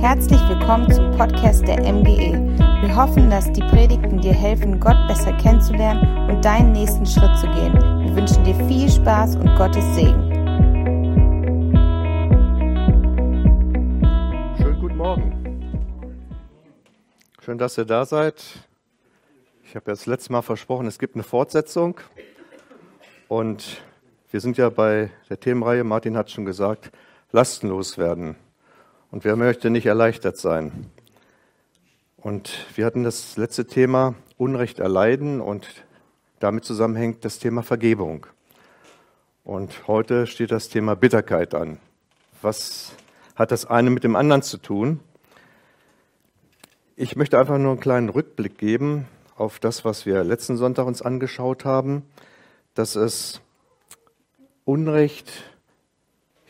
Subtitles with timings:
[0.00, 2.32] Herzlich willkommen zum Podcast der MGE.
[2.80, 7.46] Wir hoffen, dass die Predigten dir helfen, Gott besser kennenzulernen und deinen nächsten Schritt zu
[7.48, 7.74] gehen.
[7.74, 10.32] Wir wünschen dir viel Spaß und Gottes Segen.
[14.56, 15.84] Schönen guten Morgen.
[17.42, 18.42] Schön, dass ihr da seid.
[19.64, 22.00] Ich habe ja das letzte Mal versprochen, es gibt eine Fortsetzung.
[23.28, 23.82] Und
[24.30, 26.90] wir sind ja bei der Themenreihe, Martin hat schon gesagt,
[27.32, 28.36] lastenlos werden.
[29.10, 30.86] Und wer möchte nicht erleichtert sein?
[32.16, 35.66] Und wir hatten das letzte Thema Unrecht erleiden und
[36.38, 38.26] damit zusammenhängt das Thema Vergebung.
[39.42, 41.78] Und heute steht das Thema Bitterkeit an.
[42.40, 42.92] Was
[43.34, 45.00] hat das eine mit dem anderen zu tun?
[46.94, 51.02] Ich möchte einfach nur einen kleinen Rückblick geben auf das, was wir letzten Sonntag uns
[51.02, 52.04] angeschaut haben,
[52.74, 53.40] dass es
[54.64, 55.32] Unrecht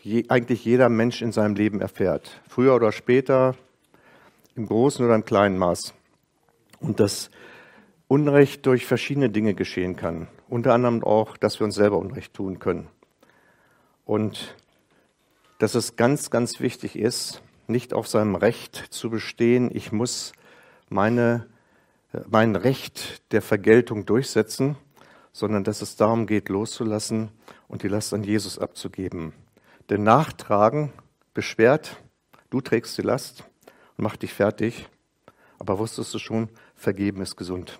[0.03, 2.41] je, eigentlich jeder Mensch in seinem Leben erfährt.
[2.47, 3.55] Früher oder später,
[4.55, 5.93] im großen oder im kleinen Maß.
[6.79, 7.29] Und dass
[8.07, 10.27] Unrecht durch verschiedene Dinge geschehen kann.
[10.49, 12.87] Unter anderem auch, dass wir uns selber Unrecht tun können.
[14.05, 14.57] Und
[15.59, 20.33] dass es ganz, ganz wichtig ist, nicht auf seinem Recht zu bestehen, ich muss
[20.89, 21.47] meine,
[22.27, 24.75] mein Recht der Vergeltung durchsetzen,
[25.31, 27.29] sondern dass es darum geht, loszulassen
[27.69, 29.33] und die Last an Jesus abzugeben.
[29.91, 30.93] Denn Nachtragen
[31.33, 31.97] beschwert,
[32.49, 33.43] du trägst die Last
[33.97, 34.87] und macht dich fertig.
[35.59, 37.77] Aber wusstest du schon, vergeben ist gesund.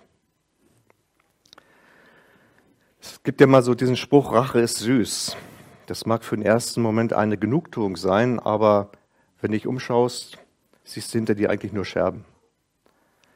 [3.00, 5.38] Es gibt ja mal so diesen Spruch, Rache ist süß.
[5.86, 8.92] Das mag für den ersten Moment eine Genugtuung sein, aber
[9.40, 10.36] wenn du dich umschaust,
[10.84, 12.26] siehst du hinter dir eigentlich nur Scherben.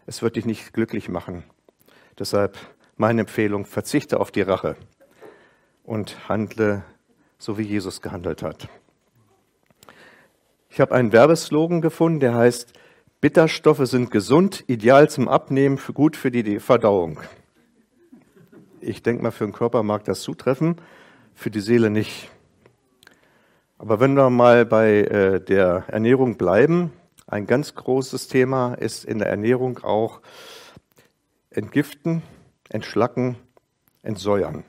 [0.05, 1.45] Es wird dich nicht glücklich machen.
[2.19, 2.59] Deshalb
[2.99, 4.77] meine Empfehlung, verzichte auf die Rache
[5.83, 6.85] und handle
[7.39, 8.69] so wie Jesus gehandelt hat.
[10.71, 12.73] Ich habe einen Werbeslogan gefunden, der heißt,
[13.21, 17.19] Bitterstoffe sind gesund, ideal zum Abnehmen, gut für die Verdauung.
[18.81, 20.77] Ich denke mal, für den Körper mag das zutreffen,
[21.35, 22.31] für die Seele nicht.
[23.79, 26.93] Aber wenn wir mal bei äh, der Ernährung bleiben,
[27.27, 30.21] ein ganz großes Thema ist in der Ernährung auch
[31.51, 32.23] Entgiften,
[32.69, 33.37] Entschlacken,
[34.03, 34.63] Entsäuern.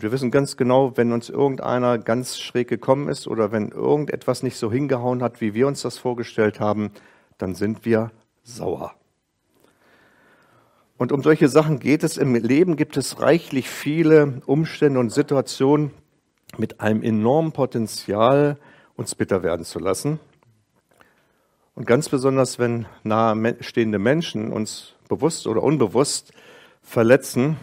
[0.00, 4.42] Und wir wissen ganz genau, wenn uns irgendeiner ganz schräg gekommen ist oder wenn irgendetwas
[4.42, 6.90] nicht so hingehauen hat, wie wir uns das vorgestellt haben,
[7.36, 8.10] dann sind wir
[8.42, 8.94] sauer.
[10.96, 15.90] Und um solche Sachen geht es im Leben, gibt es reichlich viele Umstände und Situationen
[16.56, 18.56] mit einem enormen Potenzial,
[18.96, 20.18] uns bitter werden zu lassen.
[21.74, 26.32] Und ganz besonders, wenn nahestehende Menschen uns bewusst oder unbewusst
[26.80, 27.58] verletzen,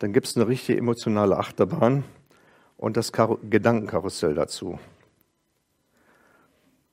[0.00, 2.04] dann gibt es eine richtige emotionale Achterbahn
[2.78, 4.78] und das Kar Gedankenkarussell dazu.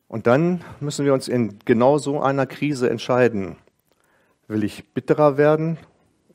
[0.10, 3.56] Und dann müssen wir uns in genau so einer Krise entscheiden.
[4.48, 5.78] Will ich bitterer werden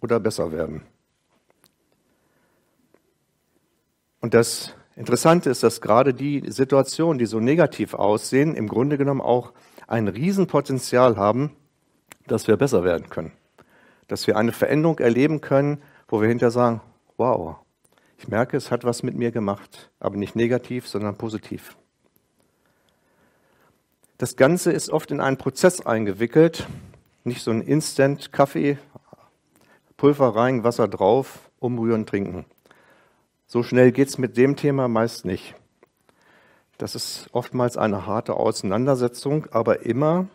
[0.01, 0.83] oder besser werden?
[4.21, 9.21] Und das Interessante ist, dass gerade die Situationen, die so negativ aussehen, im Grunde genommen
[9.21, 9.53] auch
[9.87, 11.55] ein Riesenpotenzial haben,
[12.27, 13.33] dass wir besser werden können.
[14.09, 16.83] Dass wir eine Veränderung erleben können, wo wir hinterher sagen,
[17.17, 17.57] wow,
[18.19, 21.75] ich merke, es hat was mit mir gemacht, aber nicht negativ, sondern positiv.
[24.19, 26.67] Das Ganze ist oft in einen Prozess eingewickelt,
[27.25, 28.77] nicht so ein Instant Kaffee,
[29.97, 32.45] Pulver rein, Wasser drauf, umrühren, trinken.
[33.47, 35.55] So schnell geht es mit dem Thema meist nicht.
[36.77, 40.29] Das ist oftmals eine harte Auseinandersetzung, aber immer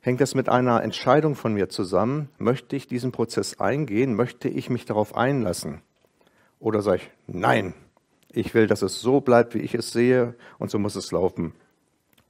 [0.00, 2.28] hängt das mit einer Entscheidung von mir zusammen.
[2.38, 4.14] Möchte ich diesen Prozess eingehen?
[4.14, 5.82] Möchte ich mich darauf einlassen?
[6.58, 7.74] Oder sage ich, nein,
[8.32, 11.52] ich will, dass es so bleibt, wie ich es sehe und so muss es laufen.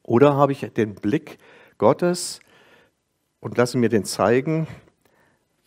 [0.02, 1.38] Oder habe ich den Blick
[1.78, 2.40] Gottes
[3.40, 4.66] und lasse mir den zeigen,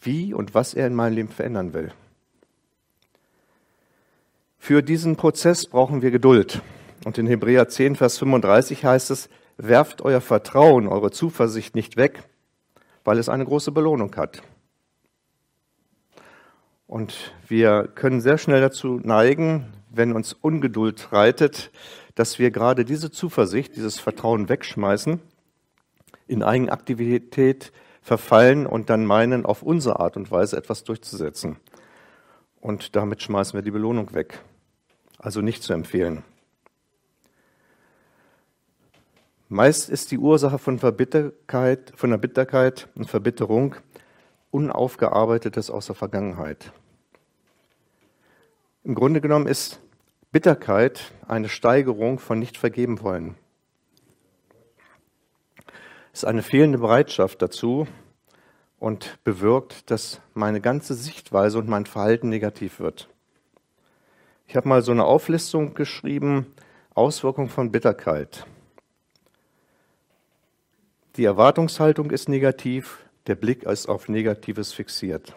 [0.01, 1.91] wie und was er in meinem Leben verändern will.
[4.57, 6.61] Für diesen Prozess brauchen wir Geduld.
[7.03, 12.23] Und in Hebräer 10, Vers 35 heißt es, werft euer Vertrauen, eure Zuversicht nicht weg,
[13.03, 14.41] weil es eine große Belohnung hat.
[16.87, 21.71] Und wir können sehr schnell dazu neigen, wenn uns Ungeduld reitet,
[22.15, 25.19] dass wir gerade diese Zuversicht, dieses Vertrauen wegschmeißen,
[26.27, 27.71] in Eigenaktivität
[28.01, 31.57] verfallen und dann meinen, auf unsere Art und Weise etwas durchzusetzen.
[32.59, 34.39] Und damit schmeißen wir die Belohnung weg.
[35.17, 36.23] Also nicht zu empfehlen.
[39.53, 43.75] Meist ist die Ursache von Verbitterkeit, von der Bitterkeit und Verbitterung
[44.49, 46.71] Unaufgearbeitetes aus der Vergangenheit.
[48.83, 49.79] Im Grunde genommen ist
[50.31, 53.35] Bitterkeit eine Steigerung von nicht vergeben wollen.
[56.13, 57.85] ist eine fehlende Bereitschaft dazu
[58.79, 63.07] und bewirkt, dass meine ganze Sichtweise und mein Verhalten negativ wird.
[64.47, 66.55] Ich habe mal so eine Auflistung geschrieben,
[66.95, 68.47] Auswirkungen von Bitterkeit.
[71.15, 75.35] Die Erwartungshaltung ist negativ, der Blick ist auf Negatives fixiert.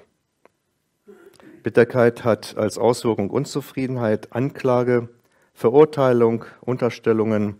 [1.62, 5.11] Bitterkeit hat als Auswirkung Unzufriedenheit, Anklage,
[5.52, 7.58] Verurteilung, Unterstellungen,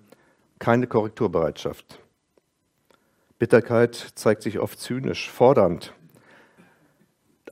[0.59, 2.01] keine Korrekturbereitschaft.
[3.39, 5.93] Bitterkeit zeigt sich oft zynisch, fordernd,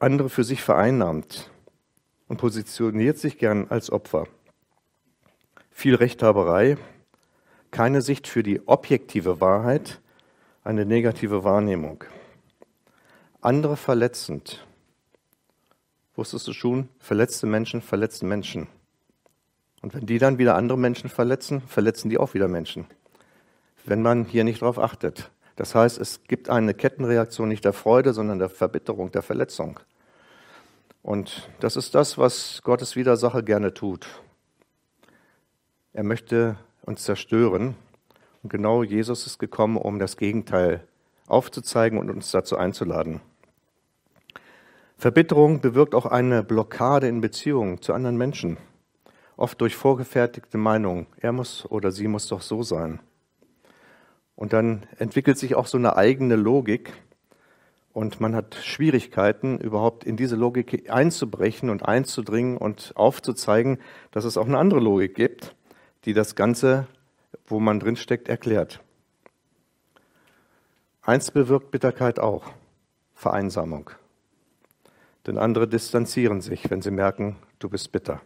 [0.01, 1.51] andere für sich vereinnahmt
[2.27, 4.29] und positioniert sich gern als Opfer.
[5.71, 6.79] Viel Rechthaberei,
[7.71, 10.01] keine Sicht für die objektive Wahrheit,
[10.65, 12.05] eine negative Wahrnehmung.
[13.43, 14.67] Andere verletzend.
[16.17, 18.67] Wusstest du schon, verletzte Menschen verletzen Menschen.
[19.83, 22.87] Und wenn die dann wieder andere Menschen verletzen, verletzen die auch wieder Menschen.
[23.85, 25.31] Wenn man hier nicht darauf achtet.
[25.57, 29.79] Das heißt, es gibt eine Kettenreaktion nicht der Freude, sondern der Verbitterung, der Verletzung.
[31.03, 34.07] Und das ist das, was Gottes Widersacher gerne tut.
[35.93, 37.77] Er möchte uns zerstören.
[38.45, 40.87] Und genau Jesus ist gekommen, um das Gegenteil
[41.27, 43.21] aufzuzeigen und uns dazu einzuladen.
[44.99, 48.59] Verbitterung bewirkt auch eine Blockade in Beziehungen zu anderen Menschen
[49.37, 51.07] oft durch vorgefertigte Meinungen.
[51.17, 53.01] Er muss oder sie muss doch so sein.
[54.37, 56.93] Und dann entwickelt sich auch so eine eigene Logik
[57.93, 63.79] und man hat Schwierigkeiten, überhaupt in diese Logik einzubrechen und einzudringen und aufzuzeigen,
[64.11, 65.55] dass es auch eine andere Logik gibt,
[66.05, 66.87] die das Ganze,
[67.47, 68.81] wo man drinsteckt, erklärt.
[71.03, 72.45] Eins bewirkt Bitterkeit auch,
[73.15, 73.91] Vereinsamung.
[75.27, 78.21] Denn andere distanzieren sich, wenn sie merken, du bist bitter.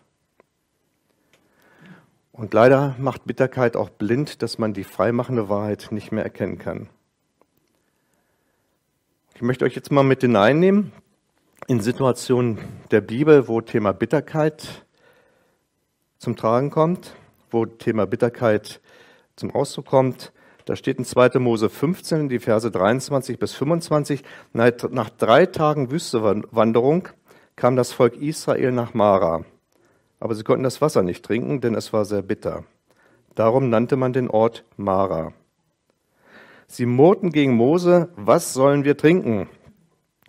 [2.32, 6.88] Und leider macht Bitterkeit auch blind, dass man die freimachende Wahrheit nicht mehr erkennen kann.
[9.34, 10.92] Ich möchte euch jetzt mal mit hineinnehmen
[11.66, 12.58] in Situationen
[12.90, 14.86] der Bibel, wo Thema Bitterkeit
[16.18, 17.14] zum Tragen kommt,
[17.50, 18.80] wo Thema Bitterkeit
[19.38, 20.32] zum Ausdruck kommt.
[20.64, 21.38] Da steht in 2.
[21.38, 27.08] Mose 15, die Verse 23 bis 25, nach drei Tagen Wüstewanderung
[27.56, 29.44] kam das Volk Israel nach Mara
[30.20, 32.64] aber sie konnten das Wasser nicht trinken, denn es war sehr bitter.
[33.34, 35.32] Darum nannte man den Ort Mara.
[36.66, 39.48] Sie murrten gegen Mose, was sollen wir trinken?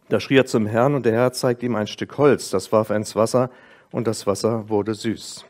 [0.09, 2.89] Da schrie er zum Herrn und der Herr zeigte ihm ein Stück Holz, das warf
[2.89, 3.49] er ins Wasser
[3.91, 5.45] und das Wasser wurde süß.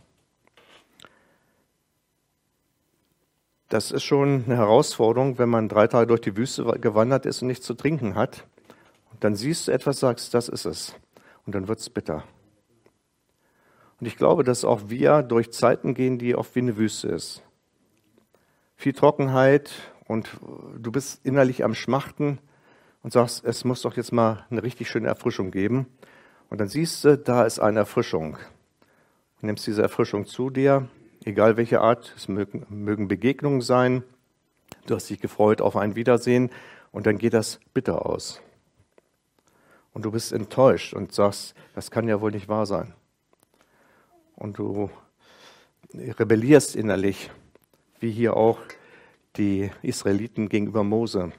[3.69, 7.47] Das ist schon eine Herausforderung, wenn man drei Tage durch die Wüste gewandert ist und
[7.47, 8.47] nichts zu trinken hat.
[9.11, 10.95] Und dann siehst du etwas, sagst, das ist es.
[11.45, 12.23] Und dann wird es bitter.
[13.99, 17.43] Und ich glaube, dass auch wir durch Zeiten gehen, die oft wie eine Wüste ist.
[18.75, 19.71] Viel Trockenheit
[20.07, 20.29] und
[20.77, 22.39] du bist innerlich am Schmachten
[23.03, 25.85] und sagst, es muss doch jetzt mal eine richtig schöne Erfrischung geben.
[26.49, 28.37] Und dann siehst du, da ist eine Erfrischung.
[29.41, 30.87] Du nimmst diese Erfrischung zu dir,
[31.25, 34.03] egal welche Art, es mögen, Begegnungen sein.
[34.85, 36.49] Du hast dich gefreut auf ein Wiedersehen
[36.91, 38.41] und dann geht das bitter aus.
[39.93, 42.93] Und du bist enttäuscht und sagst, das kann ja wohl nicht wahr sein
[44.39, 44.89] und du
[45.93, 47.29] rebellierst innerlich,
[47.99, 48.59] wie hier auch
[49.35, 51.31] die Israeliten gegenüber Mose.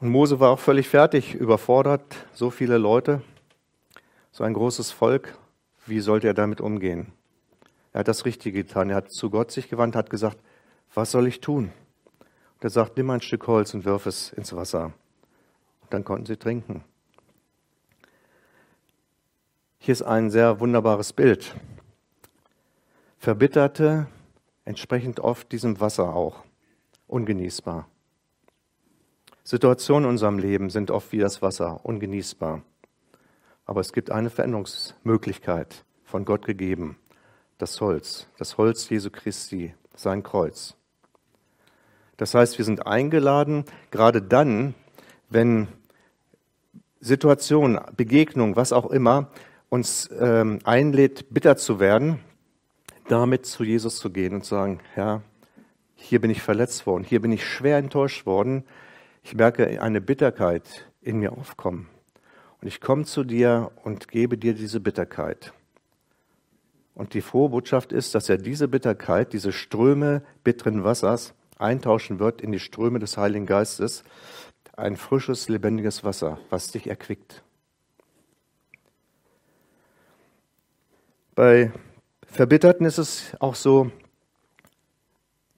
[0.00, 3.22] Und Mose war auch völlig fertig, überfordert, so viele Leute,
[4.30, 5.36] so ein großes Volk.
[5.86, 7.12] Wie sollte er damit umgehen?
[7.92, 8.90] Er hat das Richtige getan.
[8.90, 10.38] Er hat zu Gott sich gewandt, hat gesagt,
[10.94, 11.72] was soll ich tun?
[12.54, 14.92] Und er sagt, nimm ein Stück Holz und wirf es ins Wasser.
[15.82, 16.84] Und dann konnten sie trinken.
[19.78, 21.54] Hier ist ein sehr wunderbares Bild.
[23.18, 24.06] Verbitterte
[24.64, 26.44] entsprechend oft diesem Wasser auch,
[27.06, 27.88] ungenießbar.
[29.44, 32.62] Situationen in unserem Leben sind oft wie das Wasser, ungenießbar.
[33.64, 36.98] Aber es gibt eine Veränderungsmöglichkeit von Gott gegeben,
[37.58, 40.76] das Holz, das Holz Jesu Christi, sein Kreuz.
[42.16, 44.74] Das heißt, wir sind eingeladen, gerade dann,
[45.28, 45.68] wenn
[47.00, 49.30] Situationen, Begegnungen, was auch immer,
[49.68, 52.20] uns ähm, einlädt, bitter zu werden,
[53.08, 55.22] damit zu Jesus zu gehen und zu sagen, Herr,
[55.94, 58.64] hier bin ich verletzt worden, hier bin ich schwer enttäuscht worden,
[59.22, 61.88] ich merke eine Bitterkeit in mir aufkommen.
[62.60, 65.52] Und ich komme zu dir und gebe dir diese Bitterkeit.
[66.98, 72.40] Und die frohe Botschaft ist, dass er diese Bitterkeit, diese Ströme bitteren Wassers eintauschen wird
[72.40, 74.02] in die Ströme des Heiligen Geistes,
[74.76, 77.44] ein frisches, lebendiges Wasser, was dich erquickt.
[81.36, 81.70] Bei
[82.26, 83.92] Verbitterten ist es auch so,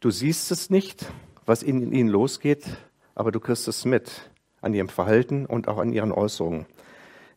[0.01, 1.07] du siehst es nicht,
[1.47, 2.67] was in ihnen losgeht,
[3.15, 4.31] aber du kriegst es mit
[4.61, 6.67] an ihrem Verhalten und auch an ihren Äußerungen.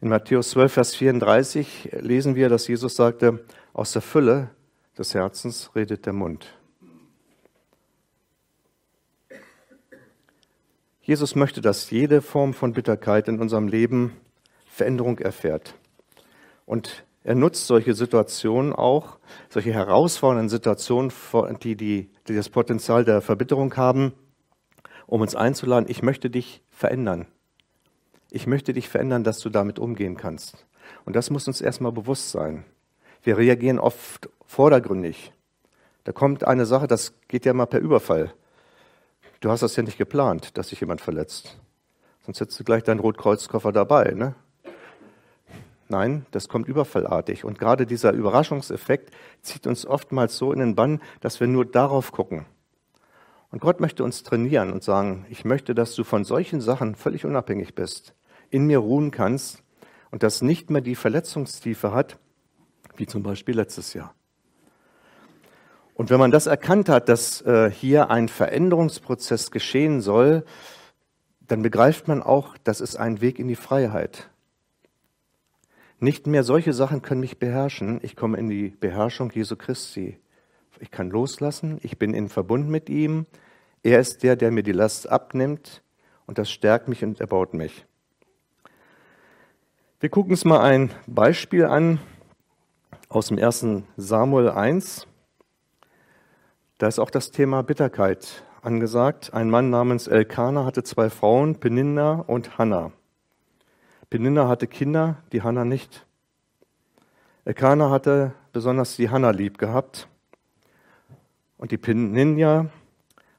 [0.01, 4.51] In Matthäus 12, Vers 34 lesen wir, dass Jesus sagte, aus der Fülle
[4.97, 6.57] des Herzens redet der Mund.
[11.01, 14.15] Jesus möchte, dass jede Form von Bitterkeit in unserem Leben
[14.65, 15.75] Veränderung erfährt.
[16.65, 19.17] Und er nutzt solche Situationen auch,
[19.49, 21.11] solche herausfordernden Situationen,
[21.61, 24.13] die, die, die das Potenzial der Verbitterung haben,
[25.07, 27.27] um uns einzuladen, ich möchte dich verändern.
[28.31, 30.65] Ich möchte dich verändern, dass du damit umgehen kannst.
[31.05, 32.65] Und das muss uns erstmal bewusst sein.
[33.23, 35.31] Wir reagieren oft vordergründig.
[36.03, 38.33] Da kommt eine Sache, das geht ja mal per Überfall.
[39.39, 41.57] Du hast das ja nicht geplant, dass sich jemand verletzt.
[42.25, 44.11] Sonst hättest du gleich deinen Rotkreuzkoffer dabei.
[44.11, 44.35] Ne?
[45.87, 47.45] Nein, das kommt überfallartig.
[47.45, 52.11] Und gerade dieser Überraschungseffekt zieht uns oftmals so in den Bann, dass wir nur darauf
[52.11, 52.45] gucken.
[53.51, 57.23] Und Gott möchte uns trainieren und sagen, ich möchte, dass du von solchen Sachen völlig
[57.23, 58.15] unabhängig bist,
[58.49, 59.63] in mir ruhen kannst
[60.11, 62.17] und das nicht mehr die Verletzungstiefe hat,
[62.99, 64.13] wie zum Beispiel letztes Jahr.
[65.95, 70.43] Und wenn man das erkannt hat, dass äh, hier ein Veränderungsprozess geschehen soll,
[71.41, 74.29] dann begreift man auch, das ist ein Weg in die Freiheit.
[75.99, 77.99] Nicht mehr solche Sachen können mich beherrschen.
[78.01, 80.17] Ich komme in die Beherrschung Jesu Christi.
[80.79, 81.79] Ich kann loslassen.
[81.83, 83.25] Ich bin in Verbund mit ihm.
[83.83, 85.83] Er ist der, der mir die Last abnimmt.
[86.25, 87.85] Und das stärkt mich und erbaut mich.
[89.99, 91.99] Wir gucken uns mal ein Beispiel an
[93.13, 95.05] aus dem ersten Samuel 1.
[96.79, 99.35] Da ist auch das Thema Bitterkeit angesagt.
[99.35, 102.91] Ein Mann namens Elkanah hatte zwei Frauen, Peninna und Hannah.
[104.09, 106.07] Peninna hatte Kinder, die Hannah nicht.
[107.45, 110.07] Elkanah hatte besonders die Hannah lieb gehabt.
[111.57, 112.69] Und die Peninna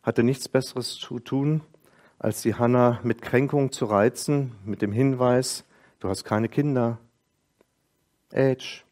[0.04, 1.62] hatte nichts Besseres zu tun,
[2.20, 5.64] als die Hannah mit Kränkung zu reizen, mit dem Hinweis,
[5.98, 6.98] du hast keine Kinder.
[8.32, 8.83] Age,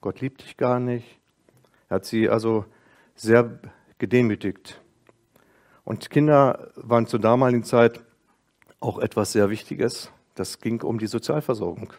[0.00, 1.20] Gott liebt dich gar nicht.
[1.90, 2.64] Er hat sie also
[3.14, 3.58] sehr
[3.98, 4.80] gedemütigt.
[5.84, 8.00] Und Kinder waren zur damaligen Zeit
[8.80, 10.10] auch etwas sehr Wichtiges.
[10.34, 11.92] Das ging um die Sozialversorgung.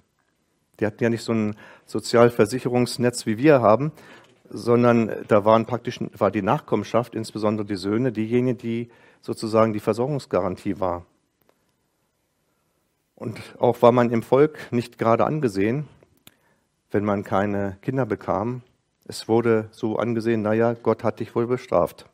[0.79, 1.55] Die hatten ja nicht so ein
[1.86, 3.91] Sozialversicherungsnetz, wie wir haben,
[4.50, 8.89] sondern da waren praktisch, war die Nachkommenschaft, insbesondere die Söhne, diejenigen, die
[9.22, 11.05] sozusagen die Versorgungsgarantie war.
[13.13, 15.88] Und auch war man im Volk nicht gerade angesehen,
[16.91, 18.62] wenn man keine Kinder bekam.
[19.07, 22.05] Es wurde so angesehen, naja, Gott hat dich wohl bestraft.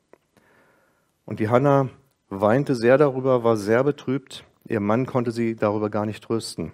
[1.26, 1.90] Und die Hanna
[2.30, 6.74] weinte sehr darüber, war sehr betrübt, Ihr Mann konnte sie darüber gar nicht trösten.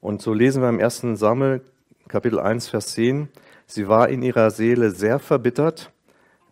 [0.00, 1.62] Und so lesen wir im ersten Sammel,
[2.06, 3.28] Kapitel 1, Vers 10,
[3.66, 5.90] sie war in ihrer Seele sehr verbittert,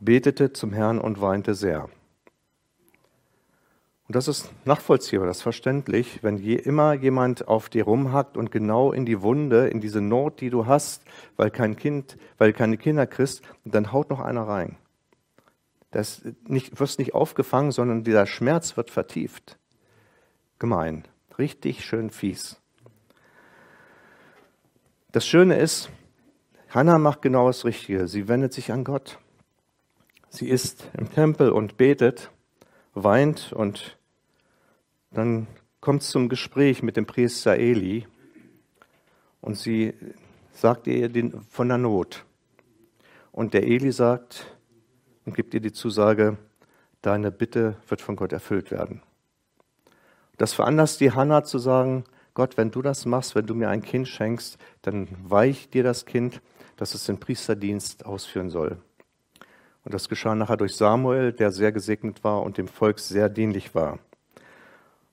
[0.00, 1.88] betete zum Herrn und weinte sehr.
[4.08, 8.52] Und das ist nachvollziehbar, das ist verständlich, wenn je immer jemand auf dir rumhackt und
[8.52, 11.02] genau in die Wunde, in diese Not, die du hast,
[11.36, 14.76] weil kein Kind, weil keine Kinder kriegst, dann haut noch einer rein.
[15.90, 19.58] Das nicht, wirst nicht aufgefangen, sondern dieser Schmerz wird vertieft
[20.58, 21.04] gemein.
[21.38, 22.60] Richtig schön fies.
[25.10, 25.90] Das Schöne ist,
[26.68, 28.06] Hannah macht genau das Richtige.
[28.06, 29.18] Sie wendet sich an Gott.
[30.28, 32.30] Sie ist im Tempel und betet,
[32.94, 33.95] weint und
[35.16, 35.46] dann
[35.80, 38.06] kommt es zum Gespräch mit dem Priester Eli
[39.40, 39.94] und sie
[40.52, 42.24] sagt ihr den, von der Not.
[43.32, 44.46] Und der Eli sagt
[45.24, 46.36] und gibt ihr die Zusage,
[47.02, 49.02] deine Bitte wird von Gott erfüllt werden.
[50.36, 52.04] Das veranlasst die Hannah zu sagen,
[52.34, 56.04] Gott, wenn du das machst, wenn du mir ein Kind schenkst, dann weich dir das
[56.04, 56.42] Kind,
[56.76, 58.76] dass es den Priesterdienst ausführen soll.
[59.84, 63.74] Und das geschah nachher durch Samuel, der sehr gesegnet war und dem Volk sehr dienlich
[63.74, 63.98] war.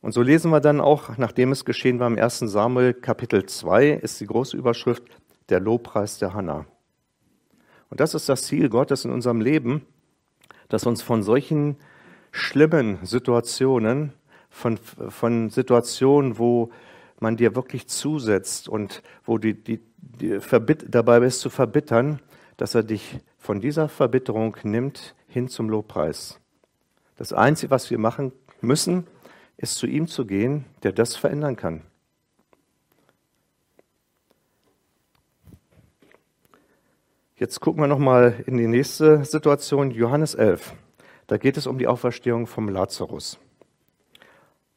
[0.04, 2.40] Und so lesen wir dann auch, nachdem es geschehen war im 1.
[2.40, 5.02] Samuel Kapitel 2, ist die große Überschrift
[5.48, 6.66] der Lobpreis der Hannah.
[7.90, 9.86] Und das ist das Ziel Gottes in unserem Leben,
[10.68, 11.78] dass uns von solchen
[12.32, 14.12] schlimmen Situationen
[14.50, 16.70] von, von Situationen, wo
[17.22, 20.38] man dir wirklich zusetzt und wo die, die, die
[20.90, 22.20] dabei bist zu verbittern,
[22.58, 26.42] dass er dich von dieser Verbitterung nimmt hin zum Lobpreis.
[27.16, 29.08] Das Einzige, was wir machen müssen,
[29.63, 31.82] ist zu ihm zu gehen, der das verändern kann.
[37.36, 40.74] Jetzt gucken wir nochmal in die nächste Situation, Johannes 11.
[41.27, 43.39] Da geht es um die Auferstehung vom Lazarus.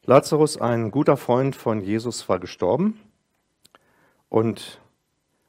[0.04, 3.00] Lazarus, ein guter Freund von Jesus, war gestorben.
[4.28, 4.80] Und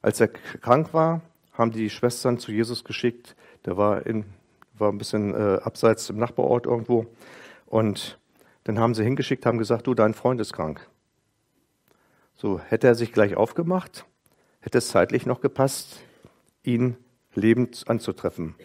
[0.01, 1.22] als er krank war,
[1.53, 4.25] haben die Schwestern zu Jesus geschickt, der war in
[4.79, 7.06] war ein bisschen äh, abseits im Nachbarort irgendwo.
[7.65, 8.20] Und
[8.68, 10.86] dann haben sie hingeschickt, haben gesagt, du, dein Freund ist krank.
[12.36, 14.06] So, hätte er sich gleich aufgemacht,
[14.60, 16.02] hätte es zeitlich noch gepasst,
[16.64, 16.98] ihn
[17.34, 18.56] lebend anzutreffen.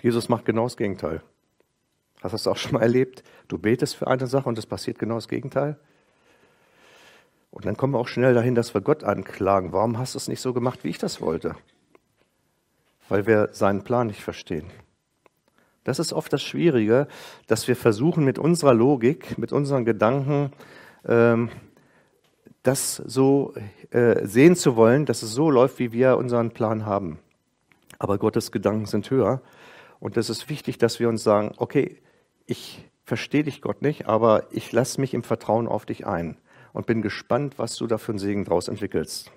[0.00, 1.22] Jesus macht genau das Gegenteil.
[2.22, 3.22] Hast du das auch schon mal erlebt?
[3.48, 5.78] Du betest für eine Sache und es passiert genau das Gegenteil.
[7.50, 9.74] Und dann kommen wir auch schnell dahin, dass wir Gott anklagen.
[9.74, 11.54] Warum hast du es nicht so gemacht, wie ich das wollte?
[13.10, 14.70] Weil wir seinen Plan nicht verstehen.
[15.84, 17.08] Das ist oft das Schwierige,
[17.46, 20.52] dass wir versuchen mit unserer Logik, mit unseren Gedanken,
[21.06, 21.50] ähm,
[22.62, 23.54] das so
[23.90, 27.18] äh, sehen zu wollen, dass es so läuft, wie wir unseren Plan haben.
[27.98, 29.42] Aber Gottes Gedanken sind höher.
[29.98, 32.00] Und es ist wichtig, dass wir uns sagen, okay,
[32.46, 36.36] ich verstehe dich Gott nicht, aber ich lasse mich im Vertrauen auf dich ein
[36.72, 39.30] und bin gespannt, was du da für einen Segen draus entwickelst.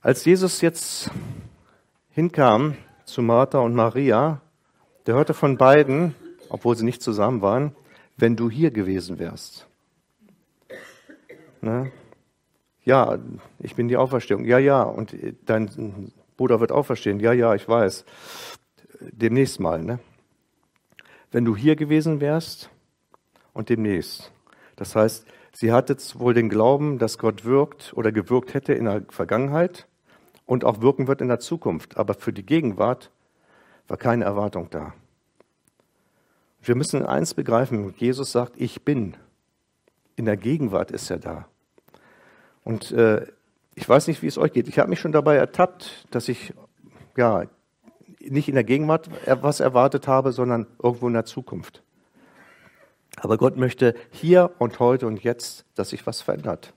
[0.00, 1.10] Als Jesus jetzt
[2.10, 2.76] hinkam
[3.12, 4.40] zu Martha und Maria,
[5.06, 6.14] der hörte von beiden,
[6.48, 7.76] obwohl sie nicht zusammen waren,
[8.16, 9.66] wenn du hier gewesen wärst.
[11.60, 11.92] Ne?
[12.84, 13.18] Ja,
[13.58, 14.44] ich bin die Auferstehung.
[14.44, 15.14] Ja, ja, und
[15.46, 17.20] dein Bruder wird auferstehen.
[17.20, 18.04] Ja, ja, ich weiß.
[19.00, 19.82] Demnächst mal.
[19.82, 19.98] Ne?
[21.30, 22.70] Wenn du hier gewesen wärst
[23.52, 24.32] und demnächst.
[24.76, 29.02] Das heißt, sie hatte wohl den Glauben, dass Gott wirkt oder gewirkt hätte in der
[29.10, 29.86] Vergangenheit
[30.46, 31.96] und auch wirken wird in der Zukunft.
[31.96, 33.10] Aber für die Gegenwart
[33.88, 34.94] war keine Erwartung da.
[36.62, 39.16] Wir müssen eins begreifen, Jesus sagt, ich bin.
[40.14, 41.46] In der Gegenwart ist er da.
[42.64, 43.26] Und äh,
[43.74, 44.68] ich weiß nicht, wie es euch geht.
[44.68, 46.52] Ich habe mich schon dabei ertappt, dass ich
[47.16, 47.44] ja
[48.20, 51.82] nicht in der Gegenwart was erwartet habe, sondern irgendwo in der Zukunft.
[53.16, 56.72] Aber Gott möchte hier und heute und jetzt, dass sich was verändert.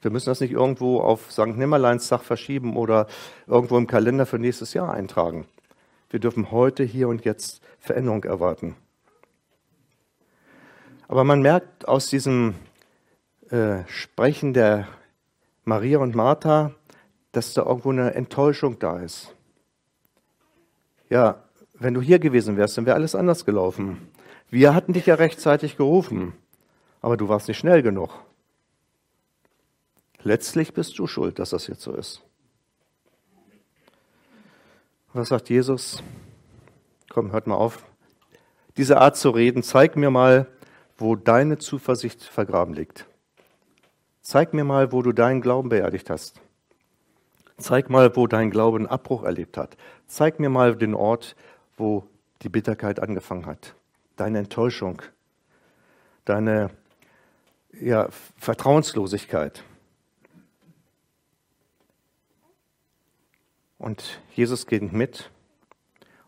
[0.00, 1.46] Wir müssen das nicht irgendwo auf St.
[1.46, 3.06] Nimmerleins Tag verschieben oder
[3.46, 5.46] irgendwo im Kalender für nächstes Jahr eintragen.
[6.10, 8.76] Wir dürfen heute, hier und jetzt Veränderung erwarten.
[11.08, 12.54] Aber man merkt aus diesem
[13.50, 14.88] äh, Sprechen der
[15.64, 16.72] Maria und Martha,
[17.32, 19.34] dass da irgendwo eine Enttäuschung da ist.
[21.10, 21.42] Ja,
[21.74, 24.08] wenn du hier gewesen wärst, dann wäre alles anders gelaufen.
[24.50, 26.34] Wir hatten dich ja rechtzeitig gerufen,
[27.00, 28.10] aber du warst nicht schnell genug.
[30.22, 32.22] Letztlich bist du schuld, dass das jetzt so ist.
[35.12, 36.02] Was sagt Jesus?
[37.08, 37.84] Komm, hört mal auf.
[38.76, 40.46] Diese Art zu reden, zeig mir mal,
[40.96, 43.06] wo deine Zuversicht vergraben liegt.
[44.20, 46.40] Zeig mir mal, wo du deinen Glauben beerdigt hast.
[47.56, 49.76] Zeig mal, wo dein Glaube einen Abbruch erlebt hat.
[50.06, 51.34] Zeig mir mal den Ort,
[51.76, 52.06] wo
[52.42, 53.74] die Bitterkeit angefangen hat.
[54.16, 55.02] Deine Enttäuschung,
[56.24, 56.70] deine
[57.72, 59.64] ja, Vertrauenslosigkeit.
[63.78, 65.30] Und Jesus geht mit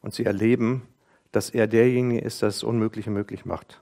[0.03, 0.87] und sie erleben,
[1.33, 3.81] dass er derjenige ist, der das Unmögliche möglich macht.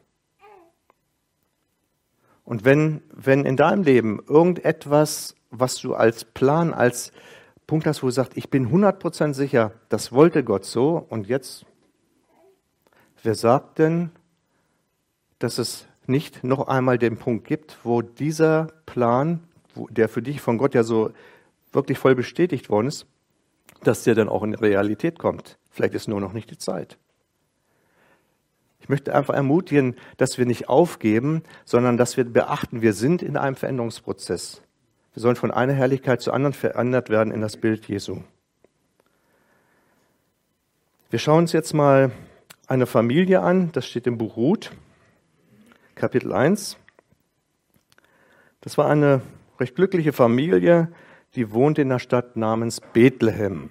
[2.44, 7.12] Und wenn, wenn in deinem Leben irgendetwas, was du als Plan, als
[7.66, 11.66] Punkt hast, wo du sagst, ich bin 100% sicher, das wollte Gott so und jetzt,
[13.22, 14.10] wer sagt denn,
[15.38, 19.40] dass es nicht noch einmal den Punkt gibt, wo dieser Plan,
[19.74, 21.12] wo, der für dich von Gott ja so
[21.72, 23.06] wirklich voll bestätigt worden ist,
[23.82, 25.58] dass der dann auch in Realität kommt.
[25.70, 26.98] Vielleicht ist nur noch nicht die Zeit.
[28.80, 33.36] Ich möchte einfach ermutigen, dass wir nicht aufgeben, sondern dass wir beachten, wir sind in
[33.36, 34.62] einem Veränderungsprozess.
[35.12, 38.22] Wir sollen von einer Herrlichkeit zur anderen verändert werden in das Bild Jesu.
[41.10, 42.12] Wir schauen uns jetzt mal
[42.66, 44.72] eine Familie an, das steht im Buch Ruth,
[45.94, 46.76] Kapitel 1.
[48.60, 49.22] Das war eine
[49.58, 50.88] recht glückliche Familie,
[51.34, 53.70] die wohnt in einer Stadt namens Bethlehem.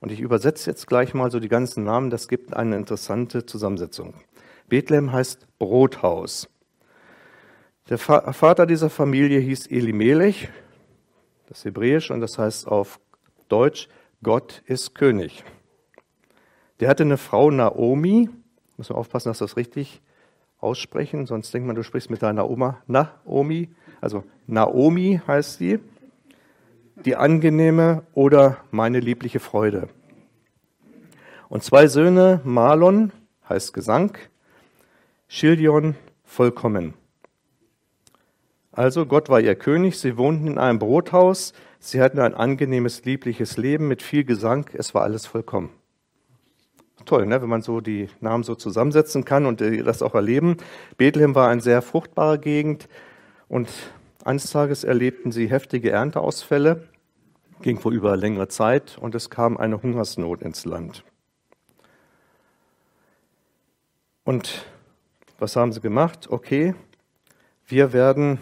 [0.00, 4.14] Und ich übersetze jetzt gleich mal so die ganzen Namen, das gibt eine interessante Zusammensetzung.
[4.68, 6.48] Bethlehem heißt Brothaus.
[7.88, 10.48] Der Vater dieser Familie hieß Elimelech,
[11.48, 13.00] das Hebräisch, und das heißt auf
[13.48, 13.88] Deutsch,
[14.22, 15.44] Gott ist König.
[16.80, 18.30] Der hatte eine Frau Naomi,
[18.76, 20.00] muss man aufpassen, dass das richtig
[20.58, 23.68] aussprechen, sonst denkt man, du sprichst mit deiner Oma Naomi,
[24.00, 25.80] also Naomi heißt sie,
[26.96, 29.88] die angenehme oder meine liebliche Freude.
[31.48, 33.12] Und zwei Söhne, Malon
[33.48, 34.16] heißt Gesang
[35.28, 36.92] Schildion vollkommen.
[38.70, 43.56] Also Gott war ihr König, sie wohnten in einem Brothaus, sie hatten ein angenehmes, liebliches
[43.56, 45.70] Leben mit viel Gesang, es war alles vollkommen.
[47.06, 47.40] Toll, ne?
[47.42, 50.58] wenn man so die Namen so zusammensetzen kann und äh, das auch erleben.
[50.98, 52.88] Bethlehem war eine sehr fruchtbare Gegend
[53.48, 53.68] und
[54.24, 56.88] eines Tages erlebten sie heftige Ernteausfälle,
[57.60, 61.04] ging vor über längere Zeit und es kam eine Hungersnot ins Land.
[64.24, 64.66] Und
[65.38, 66.30] was haben sie gemacht?
[66.30, 66.74] Okay,
[67.66, 68.38] wir werden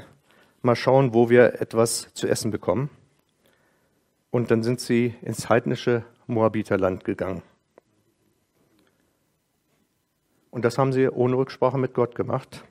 [0.63, 2.91] mal schauen, wo wir etwas zu essen bekommen.
[4.31, 7.43] Und dann sind sie ins heidnische Moabiterland gegangen.
[10.51, 12.65] Und das haben sie ohne Rücksprache mit Gott gemacht.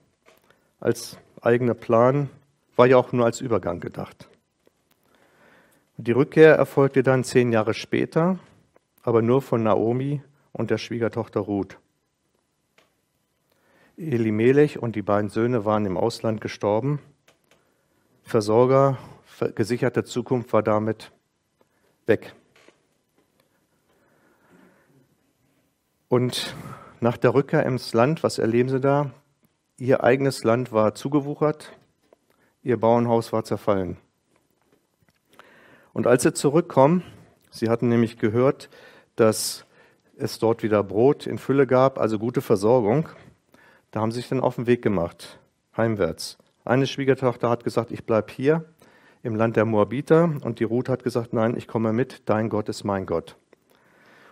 [0.79, 2.29] Als eigener Plan
[2.79, 4.29] war ja auch nur als Übergang gedacht.
[5.97, 8.39] Die Rückkehr erfolgte dann zehn Jahre später,
[9.03, 10.21] aber nur von Naomi
[10.53, 11.77] und der Schwiegertochter Ruth.
[13.97, 16.99] Elimelech und die beiden Söhne waren im Ausland gestorben.
[18.23, 18.97] Versorger,
[19.55, 21.11] gesicherte Zukunft war damit
[22.05, 22.33] weg.
[26.07, 26.55] Und
[27.01, 29.11] nach der Rückkehr ins Land, was erleben sie da?
[29.75, 31.73] Ihr eigenes Land war zugewuchert,
[32.63, 33.97] ihr Bauernhaus war zerfallen.
[35.93, 37.03] Und als sie zurückkommen,
[37.49, 38.69] sie hatten nämlich gehört,
[39.15, 39.65] dass
[40.17, 43.09] es dort wieder Brot in Fülle gab, also gute Versorgung,
[43.91, 45.39] da haben sie sich dann auf den Weg gemacht,
[45.75, 46.37] heimwärts.
[46.65, 48.65] Eine Schwiegertochter hat gesagt, ich bleibe hier
[49.23, 52.69] im Land der Moabiter und die Ruth hat gesagt, nein, ich komme mit, dein Gott
[52.69, 53.35] ist mein Gott.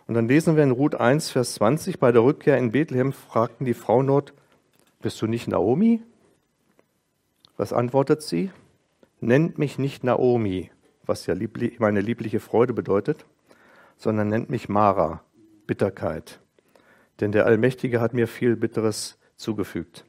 [0.08, 3.66] Und dann lesen wir in Ruth 1, Vers 20, bei der Rückkehr in Bethlehem fragten
[3.66, 4.34] die Frauen dort,
[5.02, 6.02] bist du nicht Naomi?
[7.58, 8.52] Was antwortet sie?
[9.20, 10.72] Nennt mich nicht Naomi,
[11.06, 11.36] was ja
[11.80, 13.26] meine liebliche Freude bedeutet,
[13.98, 15.24] sondern nennt mich Mara,
[15.66, 16.40] Bitterkeit.
[17.20, 20.06] Denn der Allmächtige hat mir viel Bitteres zugefügt.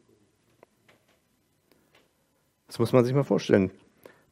[2.66, 3.70] Das muss man sich mal vorstellen.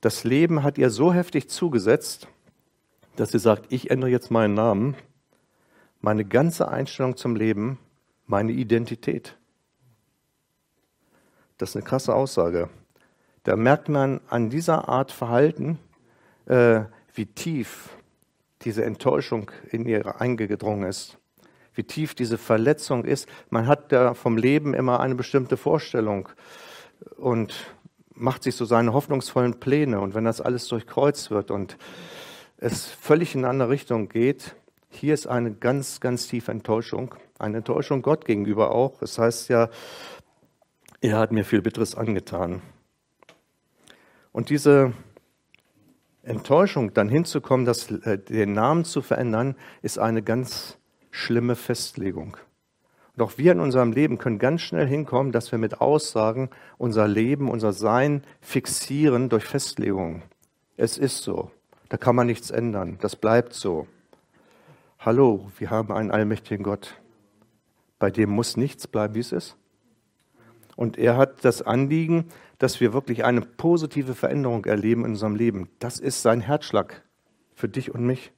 [0.02, 2.28] Das Leben hat ihr so heftig zugesetzt,
[3.16, 4.94] dass sie sagt, ich ändere jetzt meinen Namen,
[6.02, 7.78] meine ganze Einstellung zum Leben,
[8.26, 9.38] meine Identität.
[11.56, 12.68] Das ist eine krasse Aussage.
[13.46, 15.78] Da merkt man an dieser Art Verhalten,
[16.46, 16.80] äh,
[17.14, 17.90] wie tief
[18.62, 21.16] diese Enttäuschung in ihr eingedrungen ist,
[21.72, 23.28] wie tief diese Verletzung ist.
[23.48, 26.28] Man hat da vom Leben immer eine bestimmte Vorstellung
[27.18, 27.54] und
[28.14, 30.00] macht sich so seine hoffnungsvollen Pläne.
[30.00, 31.78] Und wenn das alles durchkreuzt wird und
[32.56, 34.56] es völlig in eine andere Richtung geht,
[34.88, 37.14] hier ist eine ganz, ganz tiefe Enttäuschung.
[37.38, 38.94] Eine Enttäuschung Gott gegenüber auch.
[39.02, 39.68] Es das heißt ja,
[41.00, 42.60] er hat mir viel Bitteres angetan.
[44.36, 44.92] Und diese
[46.22, 50.76] Enttäuschung, dann hinzukommen, das, äh, den Namen zu verändern, ist eine ganz
[51.10, 52.36] schlimme Festlegung.
[53.16, 57.48] Auch wir in unserem Leben können ganz schnell hinkommen, dass wir mit Aussagen unser Leben,
[57.48, 60.22] unser Sein fixieren durch Festlegungen.
[60.76, 61.50] Es ist so.
[61.88, 62.98] Da kann man nichts ändern.
[63.00, 63.86] Das bleibt so.
[64.98, 67.00] Hallo, wir haben einen allmächtigen Gott.
[67.98, 69.56] Bei dem muss nichts bleiben, wie es ist.
[70.76, 72.26] Und er hat das Anliegen,
[72.58, 75.68] dass wir wirklich eine positive Veränderung erleben in unserem Leben.
[75.78, 77.02] Das ist sein Herzschlag
[77.54, 78.32] für dich und mich.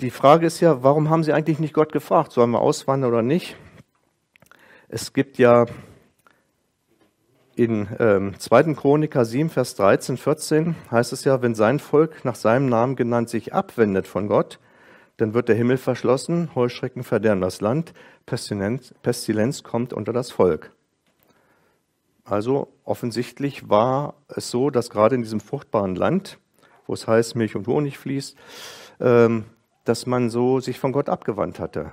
[0.00, 3.22] Die Frage ist ja, warum haben sie eigentlich nicht Gott gefragt, sollen wir auswandern oder
[3.22, 3.56] nicht?
[4.88, 5.66] Es gibt ja
[7.56, 8.74] in ähm, 2.
[8.74, 13.28] Chroniker 7, Vers 13, 14 heißt es ja, wenn sein Volk nach seinem Namen genannt
[13.28, 14.58] sich abwendet von Gott,
[15.16, 17.92] dann wird der Himmel verschlossen, Heuschrecken verderben das Land,
[18.26, 20.72] Pestilenz, Pestilenz kommt unter das Volk.
[22.24, 26.38] Also offensichtlich war es so, dass gerade in diesem fruchtbaren Land,
[26.86, 28.36] wo es heißt, Milch und Honig fließt,
[29.00, 29.44] ähm,
[29.84, 31.92] dass man so sich von Gott abgewandt hatte.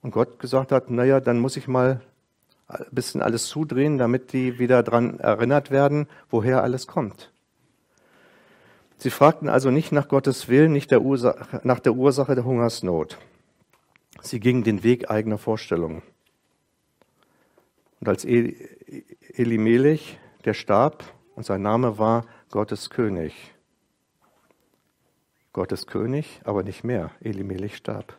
[0.00, 2.00] Und Gott gesagt hat, naja, dann muss ich mal
[2.68, 7.32] ein bisschen alles zudrehen, damit die wieder daran erinnert werden, woher alles kommt.
[8.98, 13.18] Sie fragten also nicht nach Gottes Willen, nicht der Ursache, nach der Ursache der Hungersnot.
[14.22, 16.02] Sie gingen den Weg eigener Vorstellungen.
[18.00, 21.04] Und als Elimelech, der starb,
[21.34, 23.34] und sein Name war Gottes König.
[25.52, 27.10] Gottes König, aber nicht mehr.
[27.20, 28.18] Elimelech starb.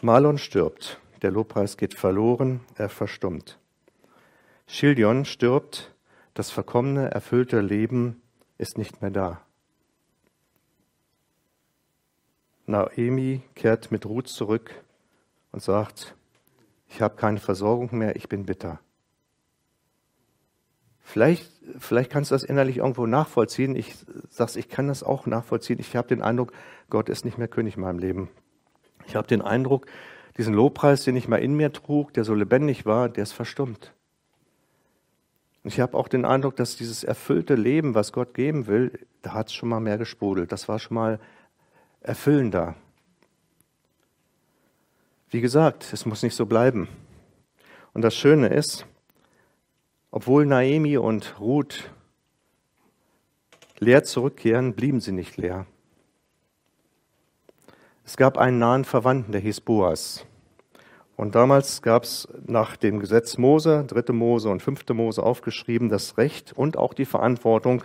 [0.00, 1.00] Malon stirbt.
[1.22, 3.58] Der Lobpreis geht verloren, er verstummt.
[4.68, 5.92] Schildion stirbt,
[6.34, 8.22] das verkommene, erfüllte Leben
[8.58, 9.40] ist nicht mehr da.
[12.68, 14.72] Naomi kehrt mit Ruth zurück
[15.52, 16.14] und sagt,
[16.88, 18.80] ich habe keine Versorgung mehr, ich bin bitter.
[21.00, 23.74] Vielleicht, vielleicht kannst du das innerlich irgendwo nachvollziehen.
[23.74, 23.94] Ich
[24.28, 25.78] sag's, ich kann das auch nachvollziehen.
[25.80, 26.52] Ich habe den Eindruck,
[26.90, 28.28] Gott ist nicht mehr König in meinem Leben.
[29.06, 29.86] Ich habe den Eindruck,
[30.36, 33.94] diesen Lobpreis, den ich mal in mir trug, der so lebendig war, der ist verstummt.
[35.64, 39.32] Und ich habe auch den Eindruck, dass dieses erfüllte Leben, was Gott geben will, da
[39.32, 40.52] hat es schon mal mehr gesprudelt.
[40.52, 41.20] Das war schon mal
[42.00, 42.74] erfüllender.
[45.30, 46.88] Wie gesagt, es muss nicht so bleiben.
[47.92, 48.86] Und das Schöne ist,
[50.10, 51.90] obwohl Naemi und Ruth
[53.78, 55.66] leer zurückkehren, blieben sie nicht leer.
[58.04, 60.24] Es gab einen nahen Verwandten, der hieß Boas.
[61.16, 66.16] Und damals gab es nach dem Gesetz Mose, dritte Mose und fünfte Mose aufgeschrieben, das
[66.16, 67.82] Recht und auch die Verantwortung,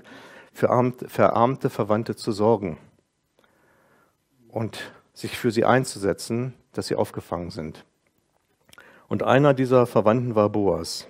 [0.54, 0.68] für
[1.08, 2.78] verarmte Verwandte zu sorgen
[4.54, 7.86] und sich für sie einzusetzen, dass sie aufgefangen sind.
[9.08, 11.08] Und einer dieser Verwandten war Boas.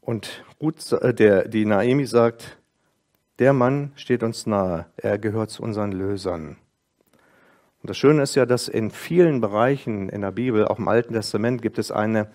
[0.00, 2.58] Und Ruth, äh, der, die Naemi sagt,
[3.38, 6.56] der Mann steht uns nahe, er gehört zu unseren Lösern.
[7.80, 11.12] Und das Schöne ist ja, dass in vielen Bereichen in der Bibel, auch im Alten
[11.12, 12.28] Testament, gibt es eine,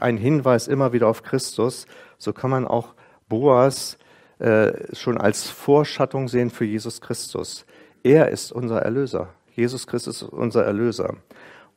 [0.00, 1.86] einen Hinweis immer wieder auf Christus.
[2.18, 2.94] So kann man auch
[3.28, 3.96] Boas
[4.40, 7.64] äh, schon als Vorschattung sehen für Jesus Christus.
[8.02, 9.34] Er ist unser Erlöser.
[9.54, 11.16] Jesus Christus ist unser Erlöser.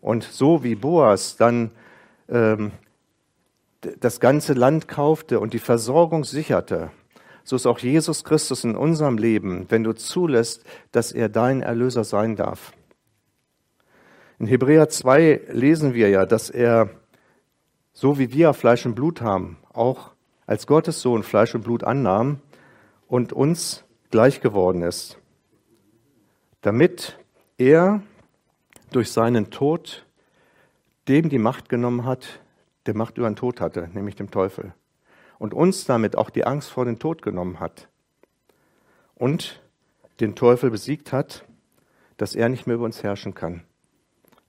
[0.01, 1.71] Und so wie Boas dann
[2.29, 2.71] ähm,
[3.99, 6.91] das ganze Land kaufte und die Versorgung sicherte,
[7.43, 12.03] so ist auch Jesus Christus in unserem Leben, wenn du zulässt, dass er dein Erlöser
[12.03, 12.73] sein darf.
[14.37, 16.89] In Hebräer 2 lesen wir ja, dass er,
[17.93, 20.11] so wie wir Fleisch und Blut haben, auch
[20.45, 22.39] als Gottes Sohn Fleisch und Blut annahm
[23.07, 25.17] und uns gleich geworden ist,
[26.61, 27.17] damit
[27.57, 28.01] er
[28.91, 30.05] durch seinen Tod
[31.07, 32.39] dem die Macht genommen hat,
[32.85, 34.73] der Macht über den Tod hatte, nämlich dem Teufel.
[35.39, 37.89] Und uns damit auch die Angst vor dem Tod genommen hat.
[39.15, 39.61] Und
[40.19, 41.45] den Teufel besiegt hat,
[42.17, 43.63] dass er nicht mehr über uns herrschen kann.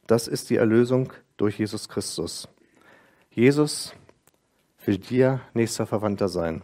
[0.06, 2.48] Das ist die Erlösung durch Jesus Christus.
[3.30, 3.94] Jesus
[4.84, 6.62] will dir nächster Verwandter sein.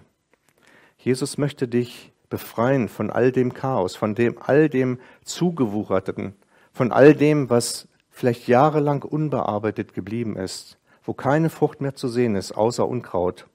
[0.98, 6.34] Jesus möchte dich befreien von all dem Chaos, von dem all dem zugewucherten,
[6.72, 12.34] von all dem, was vielleicht jahrelang unbearbeitet geblieben ist, wo keine Frucht mehr zu sehen
[12.36, 13.46] ist, außer Unkraut.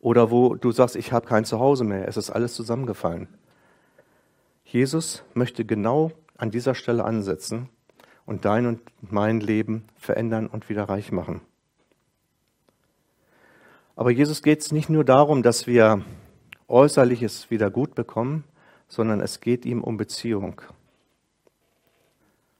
[0.00, 3.28] Oder wo du sagst, ich habe kein Zuhause mehr, es ist alles zusammengefallen.
[4.64, 7.68] Jesus möchte genau an dieser Stelle ansetzen
[8.26, 11.42] und dein und mein Leben verändern und wieder reich machen.
[13.94, 16.02] Aber Jesus geht es nicht nur darum, dass wir
[16.72, 18.44] Äußerliches wieder gut bekommen,
[18.88, 20.62] sondern es geht ihm um Beziehung.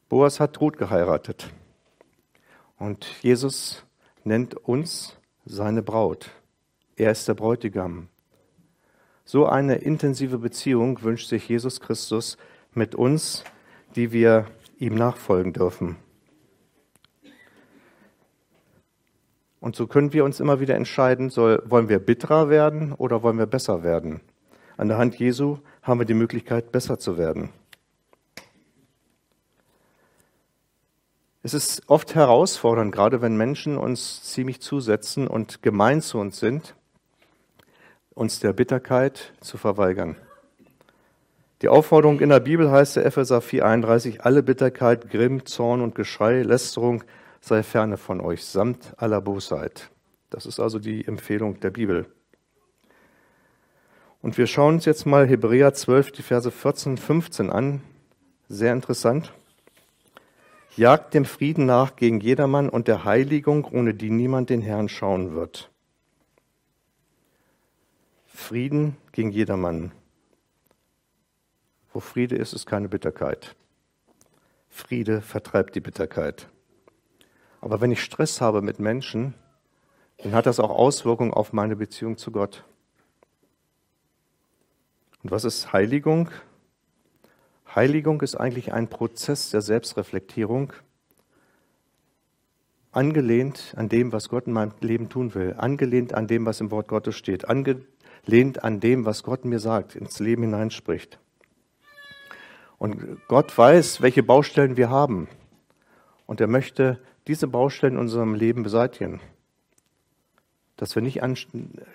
[0.09, 1.51] Boas hat Ruth geheiratet
[2.79, 3.85] und Jesus
[4.23, 6.31] nennt uns seine Braut.
[6.97, 8.09] Er ist der Bräutigam.
[9.25, 12.37] So eine intensive Beziehung wünscht sich Jesus Christus
[12.75, 13.45] mit uns,
[13.97, 14.47] die wir
[14.79, 15.97] ihm nachfolgen dürfen.
[19.63, 23.39] Und so können wir uns immer wieder entscheiden, soll, wollen wir bitterer werden oder wollen
[23.39, 24.21] wir besser werden?
[24.77, 27.51] An der Hand Jesu haben wir die Möglichkeit, besser zu werden.
[31.45, 36.75] Es ist oft herausfordernd, gerade wenn Menschen uns ziemlich zusetzen und gemein zu uns sind,
[38.15, 40.17] uns der Bitterkeit zu verweigern.
[41.63, 46.43] Die Aufforderung in der Bibel heißt der Epheser 4,31, alle Bitterkeit, Grimm, Zorn und Geschrei,
[46.43, 47.05] Lästerung
[47.43, 49.91] sei ferne von euch, samt aller Bosheit.
[50.31, 52.07] Das ist also die Empfehlung der Bibel.
[54.23, 57.83] Und wir schauen uns jetzt mal Hebräer 12, die Verse 14 und 15 an.
[58.49, 59.33] Sehr interessant.
[60.77, 65.35] Jagt dem Frieden nach gegen jedermann und der Heiligung, ohne die niemand den Herrn schauen
[65.35, 65.71] wird.
[68.27, 69.93] Frieden gegen jedermann.
[71.93, 73.57] Wo Friede ist, ist keine Bitterkeit.
[74.69, 76.49] Friede vertreibt die Bitterkeit.
[77.63, 79.35] Aber wenn ich Stress habe mit Menschen,
[80.19, 82.65] dann hat das auch Auswirkungen auf meine Beziehung zu Gott.
[85.23, 86.29] Und was ist Heiligung?
[87.73, 90.73] Heiligung ist eigentlich ein Prozess der Selbstreflektierung,
[92.91, 96.73] angelehnt an dem, was Gott in meinem Leben tun will, angelehnt an dem, was im
[96.73, 101.21] Wort Gottes steht, angelehnt an dem, was Gott mir sagt, ins Leben hineinspricht.
[102.79, 105.29] Und Gott weiß, welche Baustellen wir haben.
[106.27, 109.21] Und er möchte diese Baustellen in unserem Leben beseitigen.
[110.77, 111.21] Dass wir nicht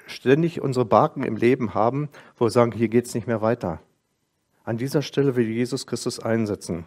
[0.07, 3.81] ständig unsere Barken im Leben haben, wo wir sagen, hier geht es nicht mehr weiter.
[4.63, 6.85] An dieser Stelle will Jesus Christus einsetzen.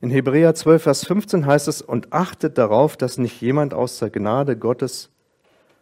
[0.00, 4.10] In Hebräer 12, Vers 15 heißt es, und achtet darauf, dass nicht jemand aus der
[4.10, 5.10] Gnade Gottes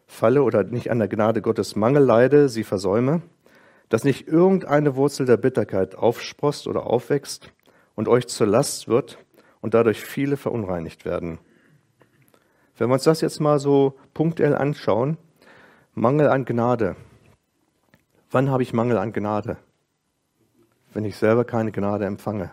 [0.07, 3.23] falle oder nicht an der Gnade Gottes Mangel leide, sie versäume,
[3.89, 7.51] dass nicht irgendeine Wurzel der Bitterkeit aufsprost oder aufwächst
[7.95, 9.19] und euch zur Last wird
[9.63, 11.39] und dadurch viele verunreinigt werden.
[12.77, 15.17] Wenn wir uns das jetzt mal so punktuell anschauen,
[15.95, 16.97] Mangel an Gnade.
[18.31, 19.57] Wann habe ich Mangel an Gnade?
[20.93, 22.53] Wenn ich selber keine Gnade empfange.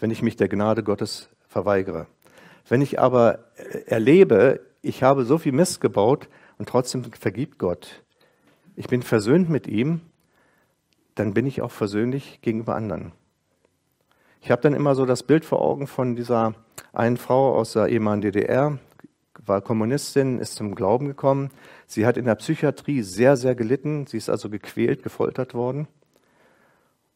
[0.00, 2.06] Wenn ich mich der Gnade Gottes verweigere.
[2.66, 3.50] Wenn ich aber
[3.84, 8.02] erlebe, ich habe so viel Mist gebaut und trotzdem vergibt Gott.
[8.76, 10.00] Ich bin versöhnt mit ihm
[11.14, 13.12] dann bin ich auch versöhnlich gegenüber anderen.
[14.44, 16.54] Ich habe dann immer so das Bild vor Augen von dieser
[16.92, 18.78] einen Frau aus der ehemaligen DDR,
[19.46, 21.52] war Kommunistin, ist zum Glauben gekommen.
[21.86, 24.08] Sie hat in der Psychiatrie sehr, sehr gelitten.
[24.08, 25.86] Sie ist also gequält, gefoltert worden.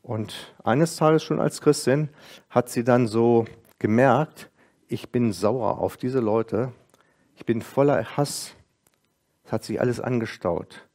[0.03, 2.11] Und eines Tages schon als Christin
[2.49, 3.45] hat sie dann so
[3.81, 4.49] gemerkt,
[4.87, 6.73] ich bin sauer auf diese Leute,
[7.35, 8.55] ich bin voller Hass.
[9.45, 10.87] Es hat sich alles angestaut.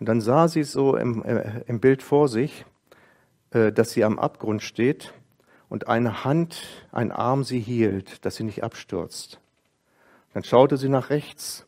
[0.00, 2.64] Und dann sah sie so im, äh, im Bild vor sich,
[3.52, 5.14] äh, dass sie am Abgrund steht
[5.68, 9.40] und eine Hand, ein Arm sie hielt, dass sie nicht abstürzt.
[10.32, 11.66] Dann schaute sie nach rechts.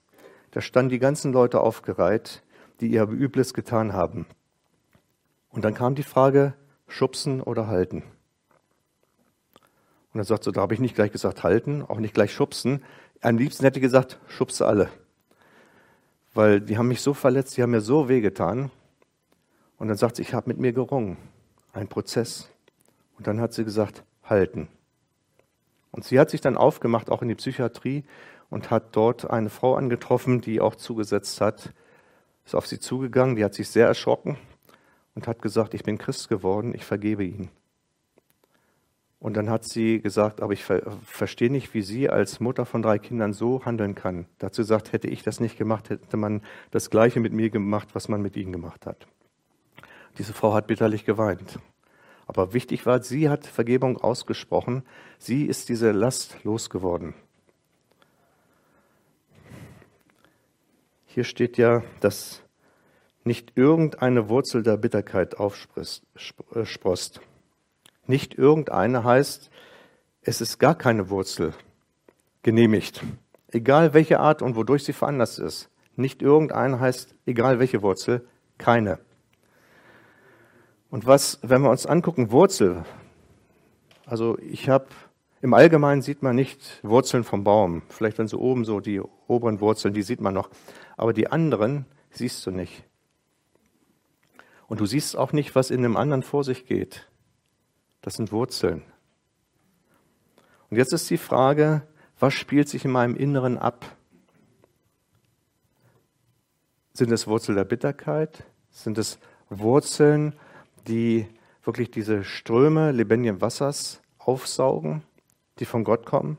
[0.50, 2.42] Da standen die ganzen Leute aufgereiht,
[2.80, 4.26] die ihr Übles getan haben.
[5.50, 6.54] Und dann kam die Frage,
[6.88, 8.02] schubsen oder halten.
[10.12, 12.82] Und dann sagt sie, da habe ich nicht gleich gesagt halten, auch nicht gleich schubsen.
[13.20, 14.90] Am liebsten hätte ich gesagt, schubse alle.
[16.34, 18.70] Weil die haben mich so verletzt, die haben mir so wehgetan.
[19.78, 21.16] Und dann sagt sie, ich habe mit mir gerungen.
[21.72, 22.50] Ein Prozess.
[23.20, 24.68] Und dann hat sie gesagt, halten.
[25.90, 28.02] Und sie hat sich dann aufgemacht, auch in die Psychiatrie,
[28.48, 31.74] und hat dort eine Frau angetroffen, die auch zugesetzt hat,
[32.46, 34.38] ist auf sie zugegangen, die hat sich sehr erschrocken
[35.14, 37.50] und hat gesagt, ich bin Christ geworden, ich vergebe ihn.
[39.18, 42.80] Und dann hat sie gesagt, aber ich ver verstehe nicht, wie sie als Mutter von
[42.80, 44.24] drei Kindern so handeln kann.
[44.38, 48.08] Dazu gesagt, hätte ich das nicht gemacht, hätte man das Gleiche mit mir gemacht, was
[48.08, 49.06] man mit ihnen gemacht hat.
[50.16, 51.58] Diese Frau hat bitterlich geweint.
[52.30, 54.84] Aber wichtig war, sie hat Vergebung ausgesprochen.
[55.18, 57.14] Sie ist diese Last losgeworden.
[61.06, 62.44] Hier steht ja, dass
[63.24, 66.04] nicht irgendeine Wurzel der Bitterkeit aufsprost.
[68.06, 69.50] Nicht irgendeine heißt,
[70.22, 71.52] es ist gar keine Wurzel
[72.44, 73.02] genehmigt.
[73.48, 75.68] Egal welche Art und wodurch sie veranlasst ist.
[75.96, 78.24] Nicht irgendeine heißt, egal welche Wurzel,
[78.56, 79.00] keine.
[80.90, 82.84] Und was, wenn wir uns angucken, Wurzel,
[84.06, 84.86] also ich habe,
[85.40, 87.82] im Allgemeinen sieht man nicht Wurzeln vom Baum.
[87.88, 90.50] Vielleicht wenn so oben so die oberen Wurzeln, die sieht man noch.
[90.96, 92.84] Aber die anderen siehst du nicht.
[94.66, 97.08] Und du siehst auch nicht, was in dem anderen vor sich geht.
[98.02, 98.82] Das sind Wurzeln.
[100.70, 101.82] Und jetzt ist die Frage,
[102.18, 103.96] was spielt sich in meinem Inneren ab?
[106.92, 108.44] Sind es Wurzeln der Bitterkeit?
[108.70, 110.34] Sind es Wurzeln,
[110.86, 111.26] die
[111.62, 115.02] wirklich diese Ströme lebendigen Wassers aufsaugen,
[115.58, 116.38] die von Gott kommen?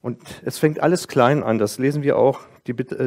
[0.00, 1.58] Und es fängt alles klein an.
[1.58, 2.40] Das lesen wir auch,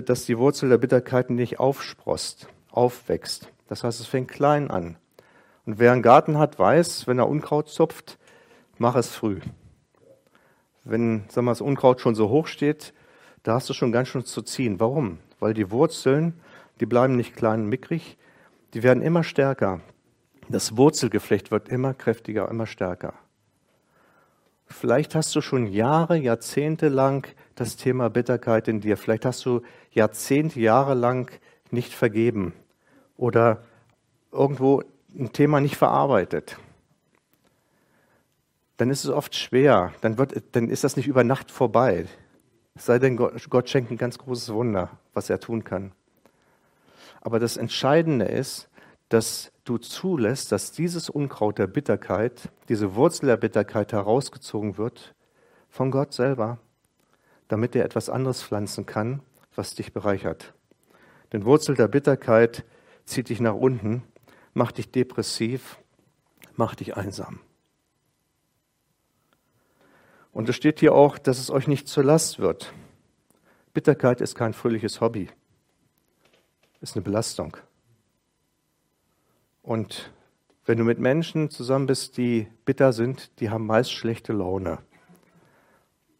[0.06, 3.52] dass die Wurzel der Bitterkeit nicht aufsprost aufwächst.
[3.68, 4.98] Das heißt, es fängt klein an.
[5.66, 8.18] Und wer einen Garten hat, weiß, wenn er Unkraut zupft,
[8.78, 9.42] mach es früh.
[10.84, 12.94] Wenn sagen wir, das Unkraut schon so hoch steht,
[13.44, 14.80] da hast du schon ganz schön zu ziehen.
[14.80, 15.20] Warum?
[15.40, 16.40] Weil die Wurzeln,
[16.80, 18.18] die bleiben nicht klein und mickrig,
[18.74, 19.82] die werden immer stärker.
[20.50, 23.14] Das Wurzelgeflecht wird immer kräftiger, immer stärker.
[24.66, 28.98] Vielleicht hast du schon Jahre, Jahrzehnte lang das Thema Bitterkeit in dir.
[28.98, 31.32] Vielleicht hast du Jahrzehnte, Jahre lang
[31.72, 32.54] nicht vergeben
[33.16, 33.64] oder
[34.32, 34.84] irgendwo
[35.18, 36.58] ein Thema nicht verarbeitet,
[38.78, 39.94] dann ist es oft schwer.
[40.02, 42.06] Dann, wird, dann ist das nicht über Nacht vorbei.
[42.76, 45.94] Es sei denn, Gott, Gott schenkt ein ganz großes Wunder, was er tun kann.
[47.28, 48.70] Aber das Entscheidende ist,
[49.10, 55.14] dass du zulässt, dass dieses Unkraut der Bitterkeit, diese Wurzel der Bitterkeit herausgezogen wird
[55.68, 56.58] von Gott selber,
[57.50, 59.20] damit er etwas anderes pflanzen kann,
[59.56, 60.54] was dich bereichert.
[61.34, 62.64] Denn Wurzel der Bitterkeit
[63.04, 64.04] zieht dich nach unten,
[64.54, 65.80] macht dich depressiv,
[66.56, 67.42] macht dich einsam.
[70.32, 72.72] Und es steht hier auch, dass es euch nicht zur Last wird.
[73.74, 75.28] Bitterkeit ist kein fröhliches Hobby,
[76.82, 77.58] ist eine Belastung.
[79.62, 80.12] Und
[80.66, 84.80] wenn du mit Menschen zusammen bist, die bitter sind, die haben meist schlechte Laune.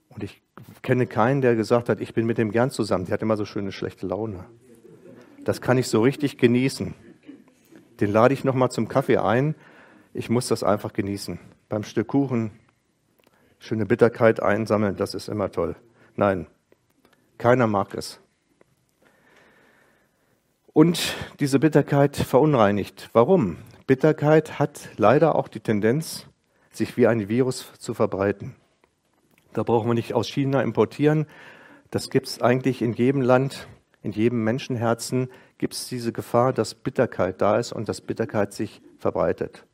[0.10, 0.42] Und ich
[0.82, 3.06] kenne keinen, der gesagt hat, ich bin mit dem gern zusammen.
[3.06, 4.46] Der hat immer so schöne schlechte Laune
[5.48, 6.94] das kann ich so richtig genießen.
[8.02, 9.56] Den lade ich nochmal zum Kaffee ein.
[10.14, 11.40] Ich muss das einfach genießen.
[11.70, 12.52] Beim Stück Kuchen
[13.58, 15.78] schöne Bitterkeit einsammeln, das ist immer toll.
[16.18, 16.48] Nein,
[17.38, 18.20] keiner mag es.
[20.78, 23.10] Und diese Bitterkeit verunreinigt.
[23.12, 23.58] Warum?
[23.88, 26.28] Bitterkeit hat leider auch die Tendenz,
[26.70, 28.56] sich wie ein Virus zu verbreiten.
[29.54, 31.26] Da brauchen wir nicht aus China importieren.
[31.90, 33.68] Das gibt es eigentlich in jedem Land.
[34.04, 38.80] In jedem Menschenherzen gibt es diese Gefahr, dass Bitterkeit da ist und dass Bitterkeit sich
[39.00, 39.66] verbreitet.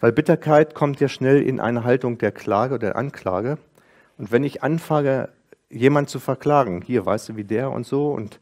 [0.00, 3.56] Weil Bitterkeit kommt ja schnell in eine Haltung der Klage oder der Anklage.
[4.18, 5.30] Und wenn ich anfange,
[5.70, 8.38] jemanden zu verklagen, hier weißt du wie der und so, und,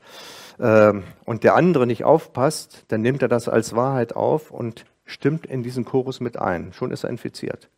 [0.58, 5.62] und der andere nicht aufpasst, dann nimmt er das als Wahrheit auf und stimmt in
[5.62, 6.72] diesen Chorus mit ein.
[6.72, 7.68] Schon ist er infiziert.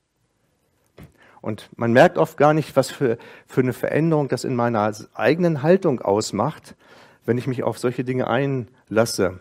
[1.40, 5.62] Und man merkt oft gar nicht, was für, für eine Veränderung das in meiner eigenen
[5.62, 6.74] Haltung ausmacht,
[7.24, 9.40] wenn ich mich auf solche Dinge einlasse.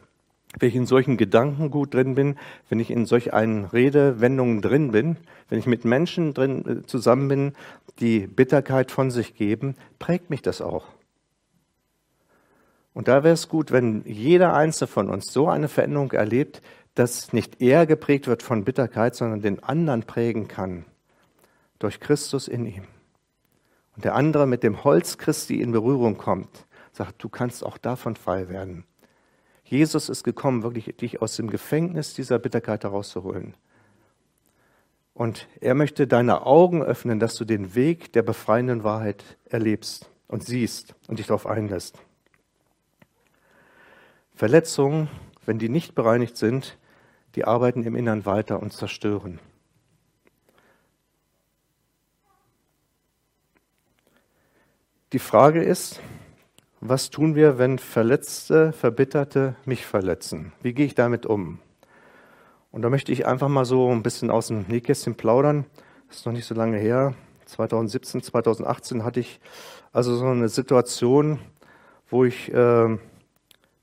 [0.60, 2.38] Wenn ich in solchen Gedankengut drin bin,
[2.70, 5.18] wenn ich in solch einen Redewendungen drin bin,
[5.50, 7.54] wenn ich mit Menschen drin äh, zusammen bin,
[8.00, 10.86] die Bitterkeit von sich geben, prägt mich das auch.
[12.98, 16.64] Und da wäre es gut, wenn jeder Einzelne von uns so eine Veränderung erlebt,
[16.96, 20.84] dass nicht er geprägt wird von Bitterkeit, sondern den anderen prägen kann
[21.78, 22.86] durch Christus in ihm.
[23.96, 28.16] Und der andere mit dem Holz Christi in Berührung kommt, sagt, du kannst auch davon
[28.16, 28.84] frei werden.
[29.64, 33.54] Jesus ist gekommen, wirklich dich aus dem Gefängnis dieser Bitterkeit herauszuholen.
[35.14, 40.44] Und er möchte deine Augen öffnen, dass du den Weg der befreienden Wahrheit erlebst und
[40.44, 42.02] siehst und dich darauf einlässt.
[44.38, 45.10] Verletzungen,
[45.48, 46.78] wenn die nicht bereinigt sind,
[47.34, 49.40] die arbeiten im Innern weiter und zerstören.
[55.12, 56.02] Die Frage ist,
[56.82, 60.54] was tun wir, wenn Verletzte, Verbitterte mich verletzen?
[60.62, 61.58] Wie gehe ich damit um?
[62.72, 65.66] Und da möchte ich einfach mal so ein bisschen aus dem Nähkästchen plaudern.
[66.10, 67.16] Das ist noch nicht so lange her.
[67.46, 69.40] 2017, 2018 hatte ich
[69.92, 71.40] also so eine Situation,
[72.08, 72.98] wo ich äh,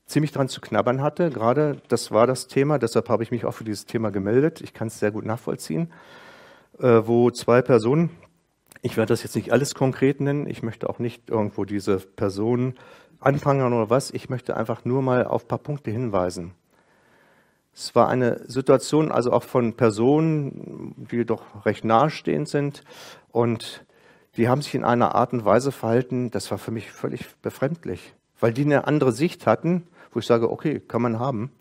[0.05, 1.29] ziemlich dran zu knabbern hatte.
[1.29, 4.61] Gerade das war das Thema, deshalb habe ich mich auch für dieses Thema gemeldet.
[4.61, 5.91] Ich kann es sehr gut nachvollziehen,
[6.79, 8.09] äh, wo zwei Personen
[8.85, 10.47] ich werde das jetzt nicht alles konkret nennen.
[10.47, 12.75] Ich möchte auch nicht irgendwo diese Personen
[13.19, 14.11] anprangern oder was.
[14.11, 16.51] Ich möchte einfach nur mal auf ein paar Punkte hinweisen.
[17.73, 22.83] Es war eine Situation, also auch von Personen, die doch recht nahestehend sind
[23.31, 23.83] und
[24.37, 28.13] die haben sich in einer Art und Weise verhalten, das war für mich völlig befremdlich,
[28.39, 31.51] weil die eine andere Sicht hatten, wo ich sage, okay, kann man haben.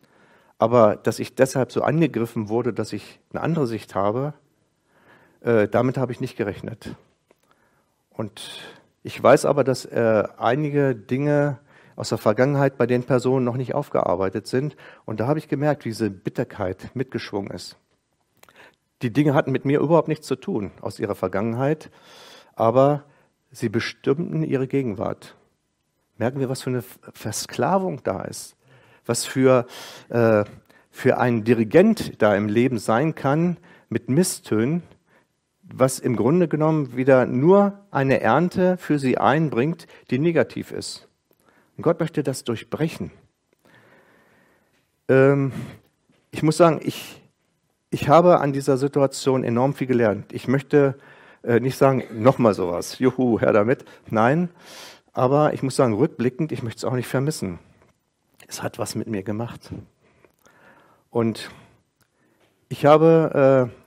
[0.59, 4.35] Aber dass ich deshalb so angegriffen wurde, dass ich eine andere Sicht habe,
[5.41, 6.95] äh, damit habe ich nicht gerechnet.
[8.11, 8.63] Und
[9.03, 11.59] ich weiß aber, dass äh, einige Dinge
[11.97, 14.77] aus der Vergangenheit bei den Personen noch nicht aufgearbeitet sind.
[15.05, 17.77] Und da habe ich gemerkt, wie diese Bitterkeit mitgeschwungen ist.
[19.03, 21.91] Die Dinge hatten mit mir überhaupt nichts zu tun aus ihrer Vergangenheit,
[22.55, 23.05] aber
[23.51, 25.37] sie bestimmten ihre Gegenwart.
[26.17, 28.57] Merken wir, was für eine Versklavung da ist,
[29.05, 29.67] was für,
[30.11, 30.45] äh,
[30.91, 33.57] für ein Dirigent da im Leben sein kann
[33.89, 34.83] mit Misstönen,
[35.63, 41.09] was im Grunde genommen wieder nur eine Ernte für sie einbringt, die negativ ist.
[41.77, 43.11] Und Gott möchte das durchbrechen.
[45.09, 45.53] Ähm,
[46.31, 47.23] ich muss sagen, ich,
[47.91, 50.33] ich habe an dieser Situation enorm viel gelernt.
[50.33, 50.97] Ich möchte
[51.43, 53.85] äh, nicht sagen, nochmal sowas, juhu, her damit.
[54.11, 54.49] Nein,
[55.15, 57.61] aber ich muss sagen, rückblickend, ich möchte es auch nicht vermissen.
[58.49, 59.71] Es hat was mit mir gemacht.
[61.11, 61.51] Und
[62.69, 63.81] ich habe äh,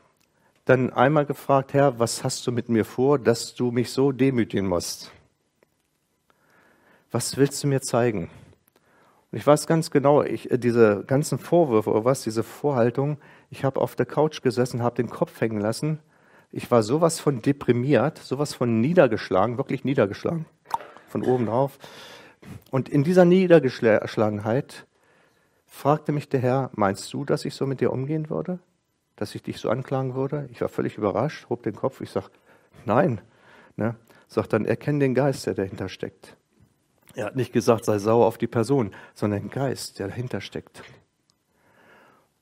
[0.63, 4.67] dann einmal gefragt, Herr, was hast du mit mir vor, dass du mich so demütigen
[4.67, 5.11] musst?
[7.11, 8.29] Was willst du mir zeigen?
[9.31, 13.17] Und ich weiß ganz genau, ich, äh, diese ganzen Vorwürfe oder was, diese Vorhaltung,
[13.49, 15.99] ich habe auf der Couch gesessen, habe den Kopf hängen lassen.
[16.51, 20.45] Ich war sowas von deprimiert, sowas von niedergeschlagen, wirklich niedergeschlagen,
[21.07, 21.77] von oben drauf.
[22.71, 24.85] Und in dieser Niedergeschlagenheit
[25.65, 28.59] fragte mich der Herr, meinst du, dass ich so mit dir umgehen würde?
[29.17, 30.47] dass ich dich so anklagen würde?
[30.51, 31.99] Ich war völlig überrascht, hob den Kopf.
[31.99, 32.29] Ich sage,
[32.85, 33.19] nein.
[33.75, 33.95] Ne?
[34.27, 36.37] Sag dann, erkenne den Geist, der dahinter steckt.
[37.15, 40.83] Er hat nicht gesagt, sei sauer auf die Person, sondern den Geist, der dahinter steckt.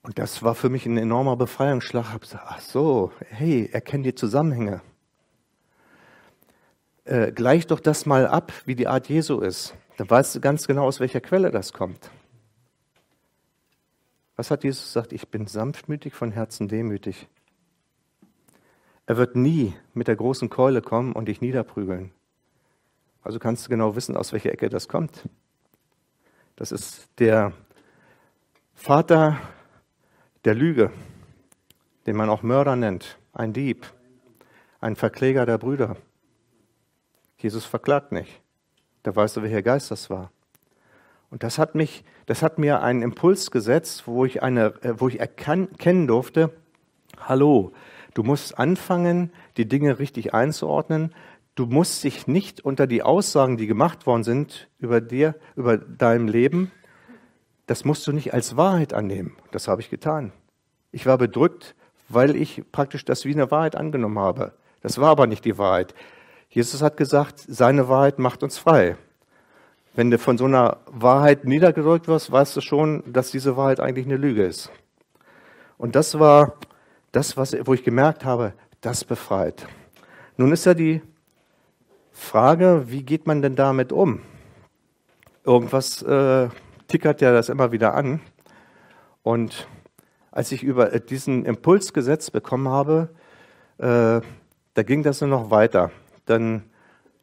[0.01, 2.05] Und das war für mich ein enormer Befreiungsschlag.
[2.05, 4.81] Ich habe gesagt, ach so, hey, erkenne die Zusammenhänge.
[7.05, 9.75] Äh, gleich doch das mal ab, wie die Art Jesu ist.
[9.97, 12.09] Dann weißt du ganz genau, aus welcher Quelle das kommt.
[14.35, 15.13] Was hat Jesus gesagt?
[15.13, 17.27] Ich bin sanftmütig, von Herzen demütig.
[19.05, 22.11] Er wird nie mit der großen Keule kommen und dich niederprügeln.
[23.21, 25.29] Also kannst du genau wissen, aus welcher Ecke das kommt.
[26.55, 27.53] Das ist der
[28.73, 29.39] Vater
[30.43, 30.91] der Lüge,
[32.07, 33.85] den man auch Mörder nennt, ein Dieb,
[34.81, 35.97] ein Verkläger der Brüder.
[37.37, 38.41] Jesus verklagt nicht.
[39.03, 40.31] Da weißt du, welcher Geist das war.
[41.29, 45.07] Und das hat mich, das hat mir einen Impuls gesetzt, wo ich eine, äh, wo
[45.07, 46.51] ich erkennen durfte,
[47.19, 47.73] hallo,
[48.13, 51.13] du musst anfangen, die Dinge richtig einzuordnen.
[51.55, 56.27] Du musst dich nicht unter die Aussagen, die gemacht worden sind über dir, über dein
[56.27, 56.71] Leben,
[57.67, 59.35] das musst du nicht als Wahrheit annehmen.
[59.51, 60.31] Das habe ich getan.
[60.91, 61.75] Ich war bedrückt,
[62.09, 64.53] weil ich praktisch das wie eine Wahrheit angenommen habe.
[64.81, 65.95] Das war aber nicht die Wahrheit.
[66.55, 68.95] Jesus hat gesagt, seine Wahrheit macht uns frei.
[69.93, 74.05] Wenn du von so einer Wahrheit niedergedrückt wirst, weißt du schon, dass diese Wahrheit eigentlich
[74.05, 74.71] eine Lüge ist.
[75.77, 76.53] Und das war
[77.11, 79.67] das, was, wo ich gemerkt habe, das befreit.
[80.37, 81.01] Nun ist ja die
[82.13, 84.21] Frage, wie geht man denn damit um?
[85.43, 86.47] Irgendwas äh,
[86.87, 88.21] tickert ja das immer wieder an.
[89.23, 89.67] Und
[90.31, 93.09] als ich über diesen Impuls gesetzt bekommen habe,
[93.77, 94.21] äh,
[94.73, 95.91] da ging das nur noch weiter.
[96.25, 96.63] Dann,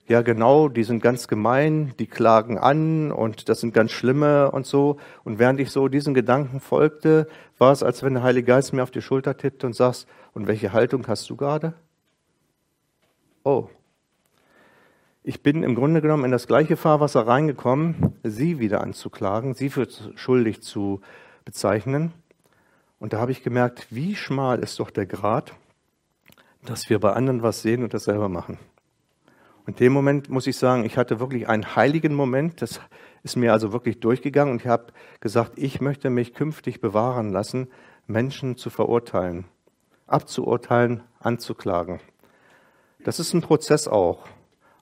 [0.07, 4.67] ja genau, die sind ganz gemein, die klagen an und das sind ganz schlimme und
[4.67, 4.99] so.
[5.25, 7.29] Und während ich so diesen Gedanken folgte,
[7.59, 10.47] war es, als wenn der Heilige Geist mir auf die Schulter tippt und sagt, und
[10.47, 11.75] welche Haltung hast du gerade?
[13.45, 13.69] Oh,
[15.25, 19.87] ich bin im Grunde genommen in das gleiche Fahrwasser reingekommen, sie wieder anzuklagen, sie für
[20.17, 21.01] schuldig zu
[21.45, 22.13] bezeichnen.
[22.99, 25.55] Und da habe ich gemerkt, wie schmal ist doch der Grad,
[26.65, 28.59] dass wir bei anderen was sehen und das selber machen.
[29.65, 32.63] Und in dem Moment muss ich sagen, ich hatte wirklich einen heiligen Moment.
[32.63, 32.81] Das
[33.23, 37.69] ist mir also wirklich durchgegangen und ich habe gesagt, ich möchte mich künftig bewahren lassen,
[38.07, 39.45] Menschen zu verurteilen,
[40.07, 42.01] abzuurteilen, anzuklagen.
[43.05, 44.27] Das ist ein Prozess auch.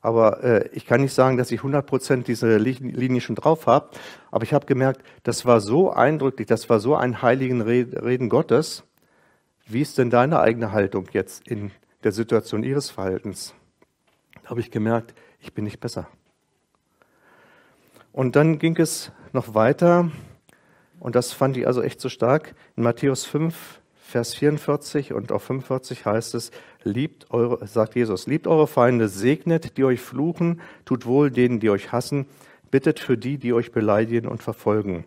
[0.03, 3.91] Aber äh, ich kann nicht sagen, dass ich 100% diese Linie schon drauf habe.
[4.31, 8.85] Aber ich habe gemerkt, das war so eindrücklich, das war so ein heiligen Reden Gottes.
[9.67, 11.71] Wie ist denn deine eigene Haltung jetzt in
[12.03, 13.55] der Situation ihres Verhaltens?
[14.51, 16.09] Habe ich gemerkt, ich bin nicht besser.
[18.11, 20.11] Und dann ging es noch weiter.
[20.99, 22.57] Und das fand ich also echt so stark.
[22.75, 26.51] In Matthäus 5, Vers 44 und auf 45 heißt es,
[26.83, 31.71] liebt eure, sagt Jesus, liebt eure Feinde, segnet, die euch fluchen, tut wohl denen, die
[31.71, 32.27] euch hassen,
[32.73, 35.05] bittet für die, die euch beleidigen und verfolgen.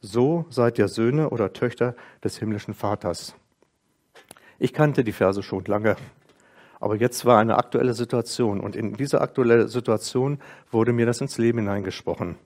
[0.00, 1.94] So seid ihr Söhne oder Töchter
[2.24, 3.34] des himmlischen Vaters.
[4.58, 5.96] Ich kannte die Verse schon lange,
[6.80, 10.38] aber jetzt war eine aktuelle Situation und in dieser aktuellen Situation
[10.70, 12.36] wurde mir das ins Leben hineingesprochen.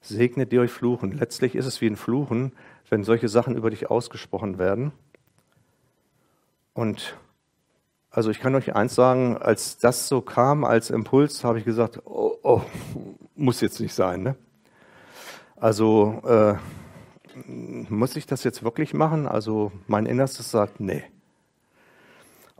[0.00, 1.12] Segnet, die euch fluchen.
[1.12, 2.52] Letztlich ist es wie ein Fluchen,
[2.88, 4.92] wenn solche Sachen über dich ausgesprochen werden.
[6.72, 7.16] Und
[8.10, 12.00] also ich kann euch eins sagen, als das so kam als Impuls, habe ich gesagt,
[12.04, 12.62] oh, oh,
[13.34, 14.22] muss jetzt nicht sein.
[14.22, 14.36] Ne?
[15.56, 16.54] Also äh,
[17.44, 19.26] muss ich das jetzt wirklich machen?
[19.26, 21.04] Also mein Innerstes sagt, nee.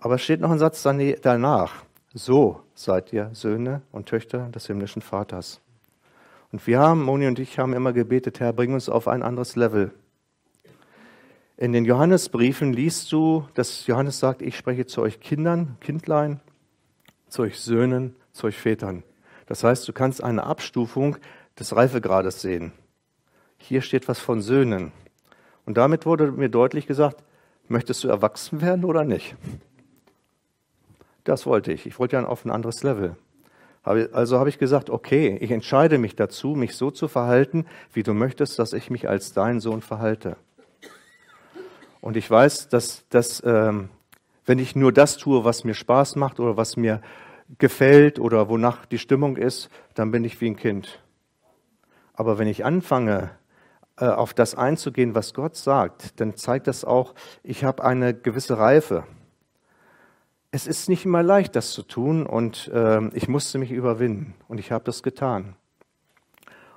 [0.01, 1.83] Aber es steht noch ein Satz danach.
[2.15, 5.61] So seid ihr Söhne und Töchter des himmlischen Vaters.
[6.51, 9.57] Und wir haben, Moni und ich haben immer gebetet, Herr, bring uns auf ein anderes
[9.57, 9.93] Level.
[11.57, 16.41] In den Johannesbriefen liest du, dass Johannes sagt, ich spreche zu euch Kindern, Kindlein,
[17.29, 19.03] zu euch Söhnen, zu euch Vätern.
[19.47, 21.17] Das heißt, du kannst eine Abstufung
[21.59, 22.73] des Reifegrades sehen.
[23.59, 24.93] Hier steht was von Söhnen.
[25.67, 27.25] Und damit wurde mir deutlich gesagt,
[27.67, 29.37] möchtest du erwachsen werden oder nicht?
[31.29, 31.85] Das wollte ich.
[31.85, 33.15] Ich wollte ja auf ein anderes Level.
[33.83, 38.15] Also habe ich gesagt, okay, ich entscheide mich dazu, mich so zu verhalten, wie du
[38.15, 40.39] möchtest, dass ich mich als dein Sohn verhalte.
[42.01, 43.91] Und ich weiß, dass, dass ähm,
[44.47, 47.03] wenn ich nur das tue, was mir Spaß macht oder was mir
[47.59, 51.03] gefällt oder wonach die Stimmung ist, dann bin ich wie ein Kind.
[52.15, 53.33] Aber wenn ich anfange,
[53.99, 58.57] äh, auf das einzugehen, was Gott sagt, dann zeigt das auch, ich habe eine gewisse
[58.57, 59.05] Reife.
[60.51, 64.59] Es ist nicht immer leicht, das zu tun und äh, ich musste mich überwinden und
[64.59, 65.57] ich habe das getan.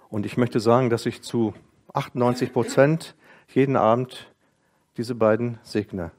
[0.09, 1.53] Und ich möchte sagen, dass ich zu
[1.93, 3.15] 98 Prozent
[3.47, 4.29] jeden Abend
[4.97, 6.11] diese beiden segne.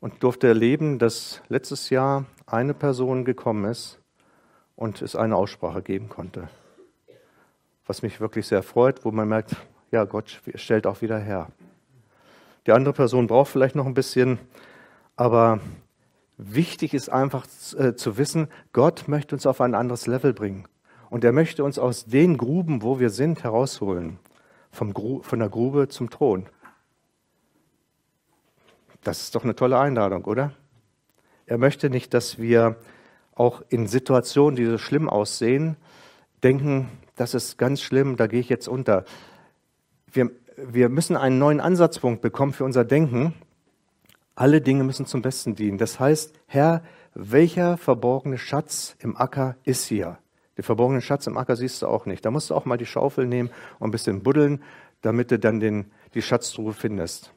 [0.00, 4.00] Und durfte erleben, dass letztes Jahr eine Person gekommen ist
[4.74, 6.48] und es eine Aussprache geben konnte.
[7.86, 9.54] Was mich wirklich sehr freut, wo man merkt,
[9.92, 11.48] ja, Gott stellt auch wieder her.
[12.66, 14.40] Die andere Person braucht vielleicht noch ein bisschen,
[15.14, 15.60] aber
[16.36, 17.46] wichtig ist einfach
[17.78, 20.66] äh, zu wissen, Gott möchte uns auf ein anderes Level bringen.
[21.08, 24.18] Und er möchte uns aus den Gruben, wo wir sind, herausholen.
[24.70, 26.46] Vom Gru von der Grube zum Thron.
[29.02, 30.52] Das ist doch eine tolle Einladung, oder?
[31.46, 32.76] Er möchte nicht, dass wir
[33.36, 35.76] auch in Situationen, die so schlimm aussehen,
[36.42, 39.04] denken, das ist ganz schlimm, da gehe ich jetzt unter.
[40.12, 43.34] Wir, wir müssen einen neuen Ansatzpunkt bekommen für unser Denken.
[44.36, 45.78] Alle Dinge müssen zum Besten dienen.
[45.78, 46.82] Das heißt, Herr,
[47.14, 50.18] welcher verborgene Schatz im Acker ist hier?
[50.58, 52.24] Den verborgenen Schatz im Acker siehst du auch nicht.
[52.24, 54.62] Da musst du auch mal die Schaufel nehmen und ein bisschen buddeln,
[55.00, 57.32] damit du dann den, die Schatztruhe findest.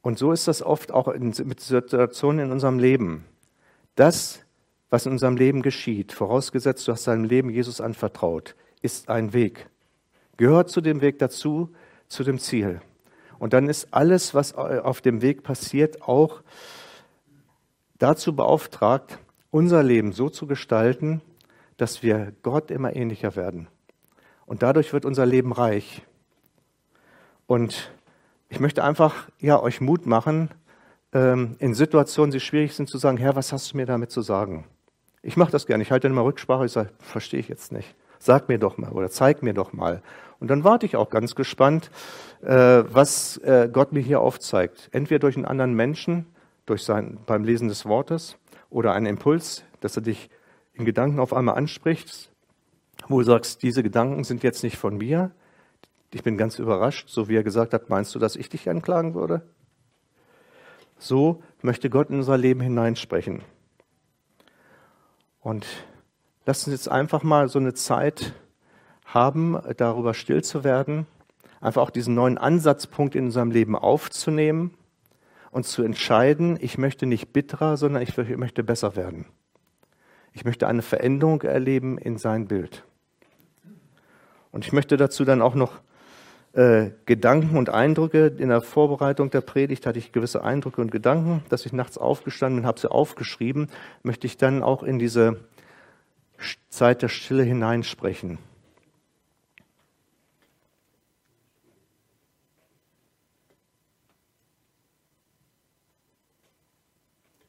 [0.00, 3.26] Und so ist das oft auch in, mit Situationen in unserem Leben.
[3.94, 4.40] Das,
[4.88, 9.68] was in unserem Leben geschieht, vorausgesetzt du hast deinem Leben Jesus anvertraut, ist ein Weg.
[10.38, 11.74] Gehört zu dem Weg dazu,
[12.08, 12.80] zu dem Ziel.
[13.38, 16.42] Und dann ist alles, was auf dem Weg passiert, auch
[17.98, 19.18] dazu beauftragt,
[19.50, 21.20] unser Leben so zu gestalten,
[21.76, 23.68] dass wir Gott immer ähnlicher werden.
[24.46, 26.02] Und dadurch wird unser Leben reich.
[27.46, 27.92] Und
[28.48, 30.50] ich möchte einfach ja, euch Mut machen,
[31.12, 34.22] ähm, in Situationen, die schwierig sind, zu sagen, Herr, was hast du mir damit zu
[34.22, 34.66] sagen?
[35.22, 35.82] Ich mache das gerne.
[35.82, 36.66] Ich halte dann immer Rücksprache.
[36.66, 37.94] Ich sage, verstehe ich jetzt nicht.
[38.28, 40.02] Sag mir doch mal oder zeig mir doch mal.
[40.38, 41.90] Und dann warte ich auch ganz gespannt,
[42.42, 44.90] äh, was äh, Gott mir hier aufzeigt.
[44.92, 46.26] Entweder durch einen anderen Menschen,
[46.66, 48.36] durch sein, beim Lesen des Wortes
[48.68, 50.28] oder einen Impuls, dass er dich
[50.74, 52.30] in Gedanken auf einmal anspricht,
[53.08, 55.30] wo du sagst, diese Gedanken sind jetzt nicht von mir.
[56.12, 59.14] Ich bin ganz überrascht, so wie er gesagt hat, meinst du, dass ich dich anklagen
[59.14, 59.40] würde?
[60.98, 63.40] So möchte Gott in unser Leben hineinsprechen.
[65.40, 65.64] Und
[66.48, 68.32] lasst uns jetzt einfach mal so eine Zeit
[69.04, 71.06] haben, darüber still zu werden,
[71.60, 74.72] einfach auch diesen neuen Ansatzpunkt in unserem Leben aufzunehmen
[75.50, 79.26] und zu entscheiden, ich möchte nicht bitterer, sondern ich möchte besser werden.
[80.32, 82.82] Ich möchte eine Veränderung erleben in sein Bild.
[84.50, 85.80] Und ich möchte dazu dann auch noch
[86.54, 88.28] äh, Gedanken und Eindrücke.
[88.38, 92.62] In der Vorbereitung der Predigt hatte ich gewisse Eindrücke und Gedanken, dass ich nachts aufgestanden
[92.62, 93.68] bin, habe sie aufgeschrieben,
[94.02, 95.40] möchte ich dann auch in diese
[96.68, 98.38] Zeit der Stille hineinsprechen.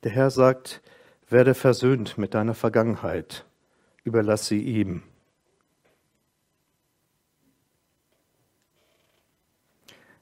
[0.04, 0.82] Der Herr sagt,
[1.30, 3.46] werde versöhnt mit deiner Vergangenheit,
[4.04, 5.04] überlass sie ihm.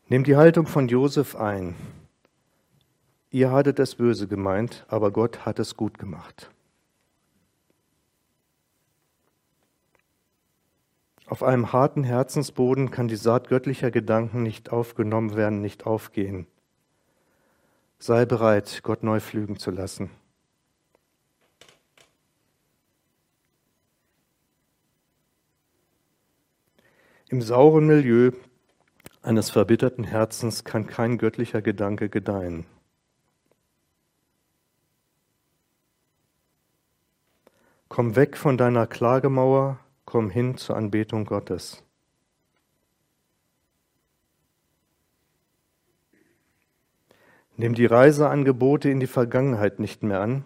[0.09, 1.76] Nimm die Haltung von Josef ein.
[3.30, 6.49] Ihr hattet es böse gemeint, aber Gott hat es gut gemacht.
[11.28, 16.48] Auf einem harten Herzensboden kann die Saat göttlicher Gedanken nicht aufgenommen werden, nicht aufgehen.
[18.00, 20.10] Sei bereit, Gott neu pflügen zu lassen.
[27.28, 28.32] Im sauren Milieu
[29.22, 32.66] eines verbitterten Herzens kann kein göttlicher Gedanke gedeihen.
[37.90, 41.84] Komm weg von deiner Klagemauer, komm hin zur Anbetung Gottes.
[47.58, 50.45] Nimm die Reiseangebote in die Vergangenheit nicht mehr an,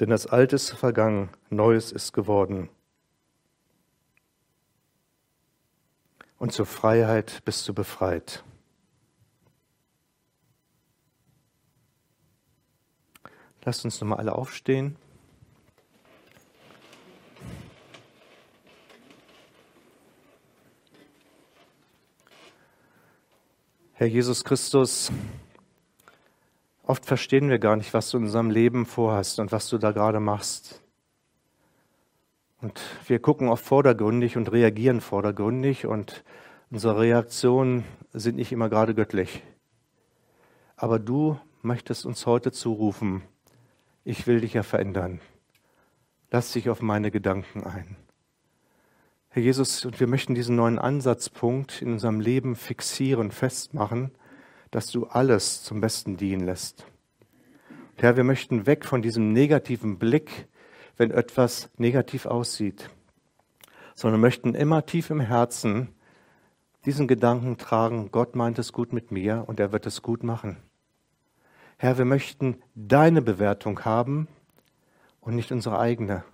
[0.00, 2.68] denn das Alte ist vergangen, Neues ist geworden.
[6.38, 8.44] und zur Freiheit bist du befreit.
[13.64, 14.96] Lasst uns nochmal alle aufstehen.
[23.98, 25.10] Herr Jesus Christus,
[26.84, 29.90] oft verstehen wir gar nicht, was du in unserem Leben vorhast und was du da
[29.90, 30.80] gerade machst.
[32.60, 36.22] Und wir gucken oft vordergründig und reagieren vordergründig und
[36.70, 37.82] unsere Reaktionen
[38.12, 39.42] sind nicht immer gerade göttlich.
[40.76, 43.22] Aber du möchtest uns heute zurufen,
[44.04, 45.20] ich will dich ja verändern.
[46.30, 47.96] Lass dich auf meine Gedanken ein.
[49.38, 54.10] Herr Jesus, und wir möchten diesen neuen Ansatzpunkt in unserem Leben fixieren, festmachen,
[54.72, 56.86] dass du alles zum Besten dienen lässt.
[57.94, 60.48] Herr, wir möchten weg von diesem negativen Blick,
[60.96, 62.90] wenn etwas negativ aussieht,
[63.94, 65.94] sondern möchten immer tief im Herzen
[66.84, 70.56] diesen Gedanken tragen, Gott meint es gut mit mir und er wird es gut machen.
[71.76, 74.26] Herr, wir möchten deine Bewertung haben
[75.20, 76.24] und nicht unsere eigene.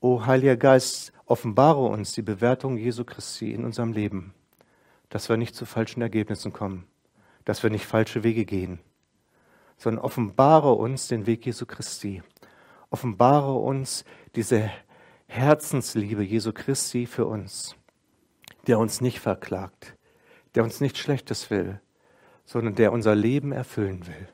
[0.00, 4.34] O Heiliger Geist, offenbare uns die Bewertung Jesu Christi in unserem Leben,
[5.08, 6.86] dass wir nicht zu falschen Ergebnissen kommen,
[7.44, 8.78] dass wir nicht falsche Wege gehen,
[9.76, 12.22] sondern offenbare uns den Weg Jesu Christi
[12.90, 14.70] offenbare uns diese
[15.26, 17.76] Herzensliebe Jesu Christi für uns,
[18.66, 19.96] der uns nicht verklagt,
[20.54, 21.80] der uns nichts Schlechtes will,
[22.44, 24.28] sondern der unser Leben erfüllen will.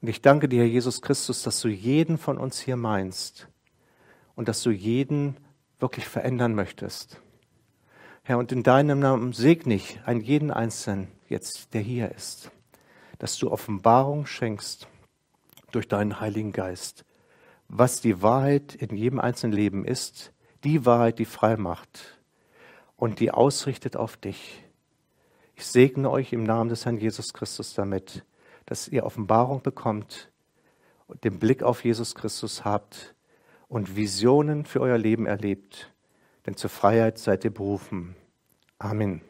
[0.00, 3.48] Und ich danke dir, Herr Jesus Christus, dass du jeden von uns hier meinst
[4.42, 5.36] und dass du jeden
[5.78, 7.20] wirklich verändern möchtest.
[8.24, 12.50] Herr, und in deinem Namen segne ich einen jeden Einzelnen jetzt, der hier ist,
[13.18, 14.86] dass du Offenbarung schenkst
[15.70, 17.04] durch deinen Heiligen Geist
[17.74, 20.32] was die Wahrheit in jedem einzelnen Leben ist,
[20.62, 22.20] die Wahrheit, die frei macht
[22.96, 24.62] und die ausrichtet auf dich.
[25.54, 28.26] Ich segne euch im Namen des Herrn Jesus Christus damit,
[28.66, 30.30] dass ihr Offenbarung bekommt
[31.06, 33.14] und den Blick auf Jesus Christus habt
[33.72, 35.90] und Visionen für euer Leben erlebt,
[36.44, 38.14] denn zur Freiheit seid ihr berufen.
[38.78, 39.22] Amen.